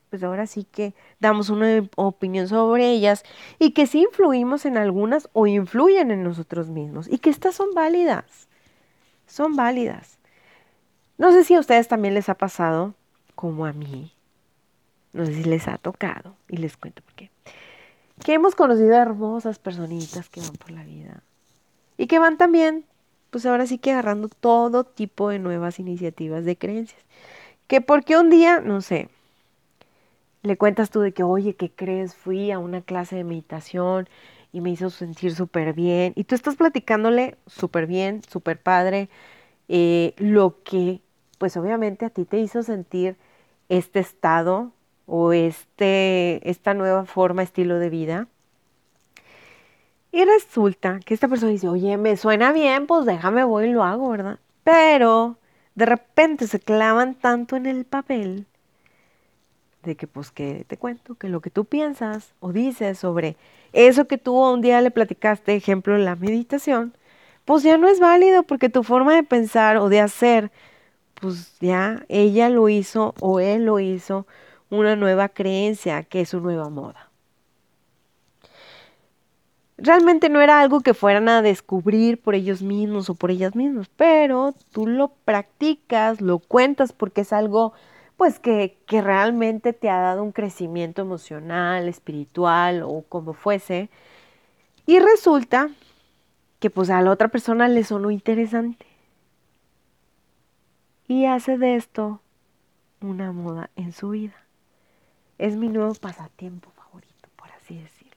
pues 0.09 0.23
ahora 0.23 0.47
sí 0.47 0.63
que 0.63 0.95
damos 1.19 1.49
una 1.49 1.87
opinión 1.95 2.47
sobre 2.47 2.89
ellas 2.89 3.23
y 3.59 3.71
que 3.71 3.85
sí 3.85 4.01
influimos 4.01 4.65
en 4.65 4.77
algunas 4.77 5.29
o 5.33 5.45
influyen 5.45 6.11
en 6.11 6.23
nosotros 6.23 6.69
mismos 6.69 7.07
y 7.07 7.19
que 7.19 7.29
estas 7.29 7.55
son 7.55 7.73
válidas, 7.75 8.47
son 9.27 9.55
válidas. 9.55 10.17
No 11.17 11.31
sé 11.31 11.43
si 11.43 11.53
a 11.53 11.59
ustedes 11.59 11.87
también 11.87 12.15
les 12.15 12.29
ha 12.29 12.35
pasado, 12.35 12.95
como 13.35 13.65
a 13.65 13.73
mí, 13.73 14.13
no 15.13 15.25
sé 15.25 15.33
si 15.33 15.43
les 15.43 15.67
ha 15.67 15.77
tocado 15.77 16.35
y 16.47 16.57
les 16.57 16.77
cuento 16.77 17.01
por 17.01 17.13
qué. 17.13 17.31
Que 18.23 18.33
hemos 18.33 18.55
conocido 18.55 18.95
a 18.95 19.01
hermosas 19.01 19.59
personitas 19.59 20.29
que 20.29 20.41
van 20.41 20.53
por 20.53 20.71
la 20.71 20.83
vida 20.83 21.23
y 21.97 22.07
que 22.07 22.19
van 22.19 22.37
también, 22.37 22.85
pues 23.29 23.45
ahora 23.45 23.65
sí 23.65 23.77
que 23.77 23.91
agarrando 23.91 24.29
todo 24.29 24.83
tipo 24.83 25.29
de 25.29 25.39
nuevas 25.39 25.79
iniciativas 25.79 26.45
de 26.45 26.57
creencias. 26.57 27.01
Que 27.67 27.81
porque 27.81 28.17
un 28.17 28.29
día, 28.29 28.61
no 28.61 28.81
sé, 28.81 29.09
le 30.41 30.57
cuentas 30.57 30.89
tú 30.89 31.01
de 31.01 31.13
que, 31.13 31.23
oye, 31.23 31.55
¿qué 31.55 31.71
crees? 31.71 32.15
Fui 32.15 32.51
a 32.51 32.59
una 32.59 32.81
clase 32.81 33.15
de 33.15 33.23
meditación 33.23 34.07
y 34.51 34.61
me 34.61 34.71
hizo 34.71 34.89
sentir 34.89 35.35
súper 35.35 35.73
bien. 35.73 36.13
Y 36.15 36.23
tú 36.23 36.35
estás 36.35 36.55
platicándole 36.55 37.37
súper 37.47 37.87
bien, 37.87 38.21
súper 38.23 38.61
padre, 38.61 39.09
eh, 39.67 40.13
lo 40.17 40.63
que 40.63 41.01
pues 41.39 41.57
obviamente 41.57 42.05
a 42.05 42.09
ti 42.11 42.25
te 42.25 42.39
hizo 42.39 42.61
sentir 42.61 43.15
este 43.69 43.99
estado 43.99 44.71
o 45.09 45.33
este, 45.33 46.47
esta 46.49 46.73
nueva 46.73 47.05
forma, 47.05 47.43
estilo 47.43 47.79
de 47.79 47.89
vida. 47.89 48.27
Y 50.11 50.23
resulta 50.23 50.99
que 51.05 51.13
esta 51.13 51.27
persona 51.27 51.51
dice, 51.51 51.67
oye, 51.67 51.97
me 51.97 52.15
suena 52.17 52.51
bien, 52.51 52.87
pues 52.87 53.05
déjame 53.05 53.43
voy 53.43 53.67
y 53.67 53.71
lo 53.71 53.83
hago, 53.83 54.09
¿verdad? 54.09 54.39
Pero 54.63 55.37
de 55.75 55.85
repente 55.85 56.47
se 56.47 56.59
clavan 56.59 57.15
tanto 57.15 57.55
en 57.55 57.65
el 57.65 57.85
papel 57.85 58.45
de 59.83 59.95
que 59.95 60.07
pues 60.07 60.31
que 60.31 60.65
te 60.67 60.77
cuento 60.77 61.15
que 61.15 61.29
lo 61.29 61.41
que 61.41 61.49
tú 61.49 61.65
piensas 61.65 62.33
o 62.41 62.51
dices 62.51 62.99
sobre 62.99 63.37
eso 63.71 64.07
que 64.07 64.17
tú 64.17 64.35
un 64.35 64.61
día 64.61 64.81
le 64.81 64.91
platicaste, 64.91 65.55
ejemplo, 65.55 65.97
la 65.97 66.15
meditación, 66.15 66.93
pues 67.45 67.63
ya 67.63 67.77
no 67.77 67.87
es 67.87 67.99
válido 67.99 68.43
porque 68.43 68.69
tu 68.69 68.83
forma 68.83 69.15
de 69.15 69.23
pensar 69.23 69.77
o 69.77 69.89
de 69.89 70.01
hacer, 70.01 70.51
pues 71.15 71.57
ya 71.59 72.05
ella 72.09 72.49
lo 72.49 72.69
hizo 72.69 73.15
o 73.19 73.39
él 73.39 73.65
lo 73.65 73.79
hizo 73.79 74.27
una 74.69 74.95
nueva 74.95 75.29
creencia 75.29 76.03
que 76.03 76.21
es 76.21 76.29
su 76.29 76.39
nueva 76.39 76.69
moda. 76.69 77.10
Realmente 79.77 80.27
no 80.27 80.41
era 80.41 80.60
algo 80.60 80.82
que 80.82 80.93
fueran 80.93 81.29
a 81.29 81.41
descubrir 81.41 82.21
por 82.21 82.36
ellos 82.36 82.62
mismos 82.62 83.10
o 83.10 83.15
por 83.15 83.32
ellas 83.32 83.55
mismas, 83.55 83.89
pero 83.95 84.53
tú 84.71 84.88
lo 84.88 85.13
practicas, 85.23 86.19
lo 86.19 86.39
cuentas 86.39 86.91
porque 86.91 87.21
es 87.21 87.32
algo 87.32 87.73
pues 88.17 88.39
que, 88.39 88.77
que, 88.86 89.01
realmente 89.01 89.71
te 89.71 89.89
ha 89.89 90.01
dado 90.01 90.23
un 90.23 90.34
crecimiento 90.34 91.01
emocional, 91.01 91.88
espiritual 91.88 92.84
o 92.84 93.05
como 93.08 93.32
fuese. 93.32 93.89
Y 94.86 94.99
resulta 94.99 95.69
que 96.60 96.69
pues 96.69 96.89
a 96.89 97.01
la 97.01 97.12
otra 97.12 97.29
persona 97.29 97.69
le 97.69 97.86
sonó 97.86 98.12
interesante. 98.12 98.86
Y 101.08 101.25
hace 101.25 101.58
de 101.58 101.75
esto 101.77 102.21
una 102.99 103.32
moda 103.32 103.69
en 103.77 103.93
su 103.93 104.10
vida. 104.10 104.36
Es 105.39 105.56
mi 105.56 105.69
nuevo 105.69 105.95
pasatiempo 105.95 106.69
favorito, 106.71 107.30
por 107.38 107.49
así 107.54 107.75
decirlo. 107.75 108.13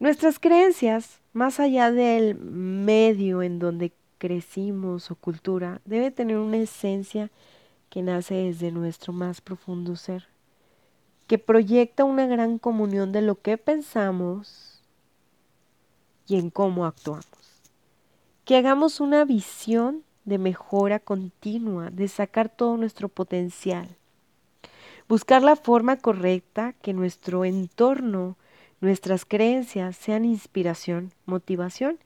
Nuestras 0.00 0.38
creencias, 0.38 1.20
más 1.34 1.60
allá 1.60 1.92
del 1.92 2.34
medio 2.36 3.42
en 3.42 3.58
donde 3.58 3.92
crecimos 4.16 5.10
o 5.10 5.14
cultura, 5.14 5.82
debe 5.84 6.10
tener 6.10 6.38
una 6.38 6.56
esencia 6.56 7.30
que 7.90 8.02
nace 8.02 8.34
desde 8.34 8.72
nuestro 8.72 9.12
más 9.12 9.42
profundo 9.42 9.94
ser, 9.94 10.26
que 11.26 11.36
proyecta 11.36 12.04
una 12.04 12.26
gran 12.26 12.58
comunión 12.58 13.12
de 13.12 13.20
lo 13.20 13.40
que 13.42 13.58
pensamos 13.58 14.82
y 16.26 16.38
en 16.38 16.48
cómo 16.48 16.86
actuamos. 16.86 17.26
Que 18.46 18.56
hagamos 18.56 19.00
una 19.00 19.26
visión 19.26 20.02
de 20.24 20.38
mejora 20.38 20.98
continua, 20.98 21.90
de 21.90 22.08
sacar 22.08 22.48
todo 22.48 22.78
nuestro 22.78 23.10
potencial. 23.10 23.97
Buscar 25.08 25.42
la 25.42 25.56
forma 25.56 25.96
correcta 25.96 26.74
que 26.82 26.92
nuestro 26.92 27.44
entorno, 27.44 28.36
nuestras 28.80 29.24
creencias 29.24 29.96
sean 29.96 30.24
inspiración, 30.24 31.12
motivación 31.24 31.98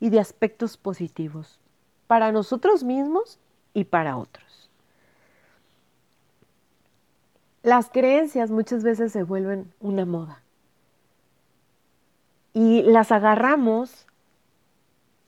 y 0.00 0.10
de 0.10 0.20
aspectos 0.20 0.76
positivos 0.76 1.60
para 2.06 2.32
nosotros 2.32 2.82
mismos 2.82 3.38
y 3.74 3.84
para 3.84 4.16
otros. 4.16 4.48
las 7.68 7.90
creencias 7.90 8.50
muchas 8.50 8.82
veces 8.82 9.12
se 9.12 9.22
vuelven 9.22 9.72
una 9.80 10.06
moda. 10.06 10.42
Y 12.54 12.82
las 12.82 13.12
agarramos, 13.12 14.06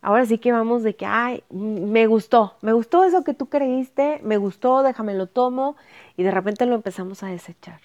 ahora 0.03 0.27
sí 0.27 0.39
que 0.39 0.53
vamos 0.53 0.83
de 0.83 0.97
que, 0.97 1.07
ay, 1.07 1.45
me 1.51 2.07
gustó, 2.07 2.55
me 2.63 2.73
gustó 2.73 3.05
eso 3.05 3.25
que 3.25 3.35
tú 3.35 3.47
creíste, 3.47 4.21
me 4.23 4.37
gustó, 4.37 4.83
déjame 4.83 5.15
lo 5.15 5.27
tomo, 5.27 5.77
y 6.17 6.23
de 6.23 6.31
repente 6.31 6.67
lo 6.67 6.75
empezamos 6.75 7.23
a 7.23 7.29
desechar. 7.29 7.81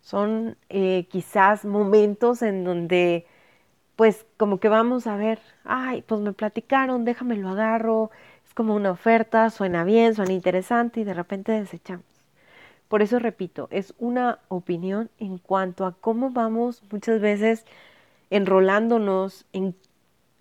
Son 0.00 0.56
eh, 0.68 1.06
quizás 1.10 1.64
momentos 1.64 2.42
en 2.42 2.64
donde, 2.64 3.26
pues 3.96 4.26
como 4.36 4.58
que 4.60 4.68
vamos 4.68 5.06
a 5.06 5.16
ver, 5.16 5.40
ay, 5.64 6.02
pues 6.02 6.20
me 6.20 6.32
platicaron, 6.32 7.04
déjame 7.04 7.36
lo 7.36 7.48
agarro, 7.50 8.10
es 8.46 8.54
como 8.54 8.74
una 8.74 8.90
oferta, 8.92 9.50
suena 9.50 9.84
bien, 9.84 10.14
suena 10.14 10.32
interesante, 10.32 11.00
y 11.00 11.04
de 11.04 11.14
repente 11.14 11.52
desechamos. 11.52 12.04
Por 12.88 13.02
eso 13.02 13.18
repito, 13.18 13.66
es 13.70 13.94
una 13.98 14.38
opinión 14.48 15.10
en 15.18 15.38
cuanto 15.38 15.86
a 15.86 15.92
cómo 15.92 16.30
vamos 16.30 16.82
muchas 16.90 17.20
veces 17.20 17.66
enrolándonos 18.30 19.44
en 19.52 19.74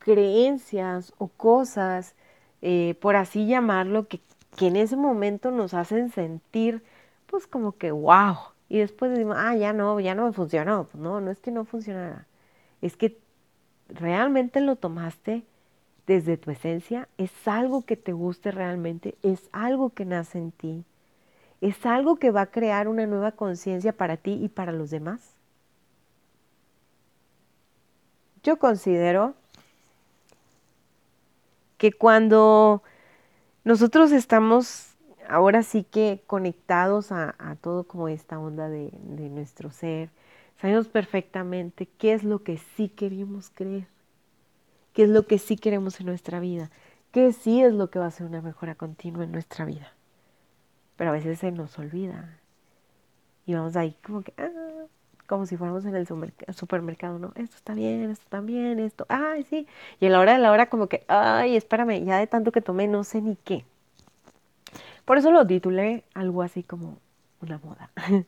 creencias 0.05 1.13
o 1.17 1.27
cosas, 1.27 2.15
eh, 2.61 2.95
por 3.01 3.17
así 3.17 3.47
llamarlo, 3.47 4.07
que, 4.07 4.21
que, 4.55 4.67
en 4.67 4.77
ese 4.77 4.95
momento 4.95 5.51
nos 5.51 5.73
hacen 5.73 6.11
sentir 6.11 6.83
pues 7.27 7.47
como 7.47 7.73
que 7.73 7.91
wow. 7.91 8.37
Y 8.69 8.79
después 8.79 9.11
decimos, 9.11 9.35
ah, 9.37 9.55
ya 9.55 9.73
no, 9.73 9.99
ya 9.99 10.15
no 10.15 10.25
me 10.25 10.33
funcionó. 10.33 10.85
Pues 10.85 11.01
no, 11.03 11.21
no 11.21 11.31
es 11.31 11.39
que 11.39 11.51
no 11.51 11.65
funcionara. 11.65 12.27
Es 12.81 12.95
que 12.97 13.17
realmente 13.89 14.61
lo 14.61 14.77
tomaste 14.77 15.43
desde 16.07 16.37
tu 16.37 16.51
esencia, 16.51 17.09
es 17.17 17.31
algo 17.47 17.83
que 17.83 17.97
te 17.97 18.13
guste 18.13 18.51
realmente, 18.51 19.15
es 19.23 19.49
algo 19.51 19.89
que 19.89 20.05
nace 20.05 20.37
en 20.37 20.51
ti 20.51 20.85
¿Es 21.61 21.85
algo 21.85 22.17
que 22.17 22.31
va 22.31 22.41
a 22.41 22.51
crear 22.51 22.87
una 22.87 23.07
nueva 23.07 23.31
conciencia 23.31 23.93
para 23.93 24.17
ti 24.17 24.33
y 24.33 24.49
para 24.49 24.71
los 24.71 24.91
demás? 24.91 25.21
Yo 28.43 28.59
considero 28.59 29.33
que 31.77 31.91
cuando 31.91 32.83
nosotros 33.63 34.11
estamos 34.11 34.95
ahora 35.27 35.63
sí 35.63 35.83
que 35.83 36.23
conectados 36.27 37.11
a, 37.11 37.33
todo 37.61 37.85
como 37.85 38.07
esta 38.07 38.39
onda 38.39 38.69
de, 38.69 38.91
nuestro 39.29 39.71
ser, 39.71 40.09
sabemos 40.61 40.87
perfectamente 40.87 41.87
qué 41.97 42.13
es 42.13 42.23
lo 42.23 42.43
que 42.43 42.57
sí 42.57 42.89
queremos 42.89 43.51
creer, 43.53 43.87
qué 44.93 45.03
es 45.03 45.09
lo 45.09 45.25
que 45.25 45.39
sí 45.39 45.57
queremos 45.57 45.99
en 45.99 46.07
nuestra 46.07 46.39
vida, 46.39 46.69
qué 47.11 47.33
sí 47.33 47.61
es 47.61 47.73
lo 47.73 47.89
que 47.89 47.99
va 47.99 48.07
a 48.07 48.11
ser 48.11 48.27
una 48.27 48.41
mejora 48.41 48.75
continua 48.75 49.23
en 49.23 49.31
nuestra 49.31 49.65
vida 49.65 49.95
pero 50.95 51.09
a 51.09 51.13
veces 51.13 51.39
se 51.39 51.51
nos 51.51 51.77
olvida. 51.77 52.39
Y 53.45 53.53
vamos 53.53 53.75
ahí 53.75 53.95
como 54.03 54.23
que, 54.23 54.33
ah, 54.37 54.85
como 55.27 55.45
si 55.45 55.57
fuéramos 55.57 55.85
en 55.85 55.95
el 55.95 56.07
supermercado, 56.55 57.19
¿no? 57.19 57.31
Esto 57.35 57.55
está 57.55 57.73
bien, 57.73 58.09
esto 58.09 58.23
está 58.23 58.41
bien, 58.41 58.79
esto, 58.79 59.05
ay, 59.09 59.43
sí. 59.43 59.67
Y 59.99 60.07
a 60.07 60.09
la 60.09 60.19
hora 60.19 60.33
de 60.33 60.39
la 60.39 60.51
hora 60.51 60.69
como 60.69 60.87
que, 60.87 61.03
ay, 61.07 61.55
espérame, 61.55 62.03
ya 62.03 62.17
de 62.17 62.27
tanto 62.27 62.51
que 62.51 62.61
tomé 62.61 62.87
no 62.87 63.03
sé 63.03 63.21
ni 63.21 63.35
qué. 63.35 63.65
Por 65.05 65.17
eso 65.17 65.31
lo 65.31 65.45
titulé 65.45 66.03
algo 66.13 66.41
así 66.41 66.63
como 66.63 66.97
una 67.41 67.59
moda. 67.59 67.91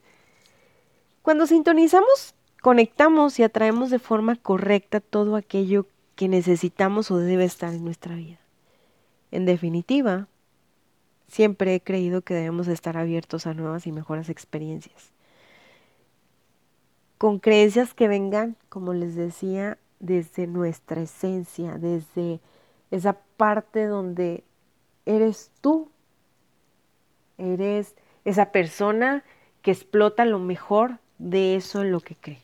Cuando 1.21 1.47
sintonizamos, 1.47 2.35
conectamos 2.61 3.39
y 3.39 3.43
atraemos 3.43 3.89
de 3.89 3.99
forma 3.99 4.35
correcta 4.35 4.99
todo 4.99 5.35
aquello 5.35 5.85
que 6.15 6.27
necesitamos 6.27 7.11
o 7.11 7.17
debe 7.17 7.45
estar 7.45 7.73
en 7.73 7.83
nuestra 7.83 8.15
vida. 8.15 8.39
En 9.31 9.45
definitiva, 9.45 10.27
Siempre 11.27 11.75
he 11.75 11.81
creído 11.81 12.21
que 12.21 12.33
debemos 12.33 12.67
estar 12.67 12.97
abiertos 12.97 13.47
a 13.47 13.53
nuevas 13.53 13.85
y 13.85 13.91
mejores 13.91 14.29
experiencias. 14.29 15.11
Con 17.17 17.39
creencias 17.39 17.93
que 17.93 18.07
vengan, 18.07 18.55
como 18.69 18.93
les 18.93 19.15
decía, 19.15 19.77
desde 19.99 20.45
nuestra 20.45 21.01
esencia, 21.01 21.77
desde 21.77 22.39
esa 22.91 23.13
parte 23.37 23.85
donde 23.85 24.43
eres 25.05 25.51
tú, 25.61 25.89
eres 27.37 27.95
esa 28.25 28.51
persona 28.51 29.23
que 29.61 29.71
explota 29.71 30.25
lo 30.25 30.39
mejor 30.39 30.99
de 31.17 31.55
eso 31.55 31.81
en 31.81 31.91
lo 31.91 32.01
que 32.01 32.15
cree. 32.15 32.41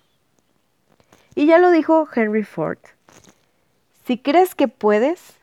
Y 1.35 1.45
ya 1.45 1.57
lo 1.57 1.71
dijo 1.71 2.07
Henry 2.13 2.43
Ford, 2.43 2.79
si 4.05 4.17
crees 4.17 4.55
que 4.55 4.67
puedes, 4.67 5.35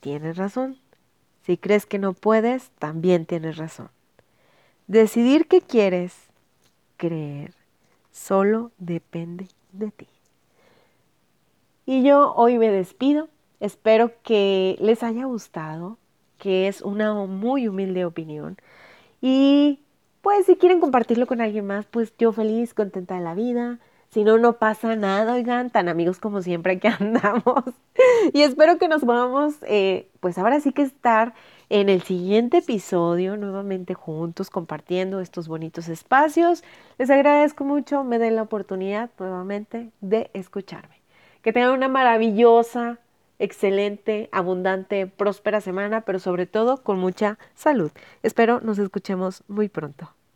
tienes 0.00 0.36
razón. 0.36 0.78
Si 1.44 1.58
crees 1.58 1.84
que 1.84 1.98
no 1.98 2.12
puedes, 2.12 2.70
también 2.78 3.26
tienes 3.26 3.56
razón. 3.56 3.90
Decidir 4.86 5.46
qué 5.46 5.60
quieres 5.60 6.14
creer 6.96 7.63
solo 8.14 8.70
depende 8.78 9.48
de 9.72 9.90
ti. 9.90 10.06
Y 11.84 12.02
yo 12.04 12.32
hoy 12.34 12.58
me 12.58 12.70
despido. 12.70 13.28
Espero 13.60 14.12
que 14.22 14.76
les 14.80 15.02
haya 15.02 15.24
gustado, 15.24 15.98
que 16.38 16.68
es 16.68 16.80
una 16.80 17.12
muy 17.14 17.68
humilde 17.68 18.04
opinión. 18.04 18.56
Y 19.20 19.80
pues 20.22 20.46
si 20.46 20.56
quieren 20.56 20.80
compartirlo 20.80 21.26
con 21.26 21.40
alguien 21.40 21.66
más, 21.66 21.86
pues 21.86 22.14
yo 22.16 22.32
feliz, 22.32 22.72
contenta 22.72 23.16
de 23.16 23.20
la 23.20 23.34
vida. 23.34 23.80
Si 24.10 24.22
no, 24.22 24.38
no 24.38 24.58
pasa 24.58 24.94
nada, 24.94 25.34
oigan, 25.34 25.70
tan 25.70 25.88
amigos 25.88 26.20
como 26.20 26.40
siempre 26.40 26.78
que 26.78 26.88
andamos. 27.00 27.64
y 28.32 28.42
espero 28.42 28.78
que 28.78 28.88
nos 28.88 29.04
podamos, 29.04 29.56
eh, 29.62 30.08
pues 30.20 30.38
ahora 30.38 30.60
sí 30.60 30.72
que 30.72 30.82
estar 30.82 31.34
en 31.68 31.88
el 31.88 32.02
siguiente 32.02 32.58
episodio, 32.58 33.36
nuevamente 33.36 33.94
juntos, 33.94 34.50
compartiendo 34.50 35.20
estos 35.20 35.48
bonitos 35.48 35.88
espacios. 35.88 36.62
Les 36.98 37.10
agradezco 37.10 37.64
mucho, 37.64 38.04
me 38.04 38.18
den 38.18 38.36
la 38.36 38.42
oportunidad 38.42 39.10
nuevamente 39.18 39.90
de 40.00 40.30
escucharme. 40.34 40.96
Que 41.42 41.52
tengan 41.52 41.72
una 41.72 41.88
maravillosa, 41.88 42.98
excelente, 43.38 44.28
abundante, 44.32 45.06
próspera 45.06 45.60
semana, 45.60 46.02
pero 46.02 46.18
sobre 46.18 46.46
todo 46.46 46.82
con 46.82 46.98
mucha 46.98 47.38
salud. 47.54 47.90
Espero 48.22 48.60
nos 48.60 48.78
escuchemos 48.78 49.42
muy 49.48 49.68
pronto. 49.68 50.10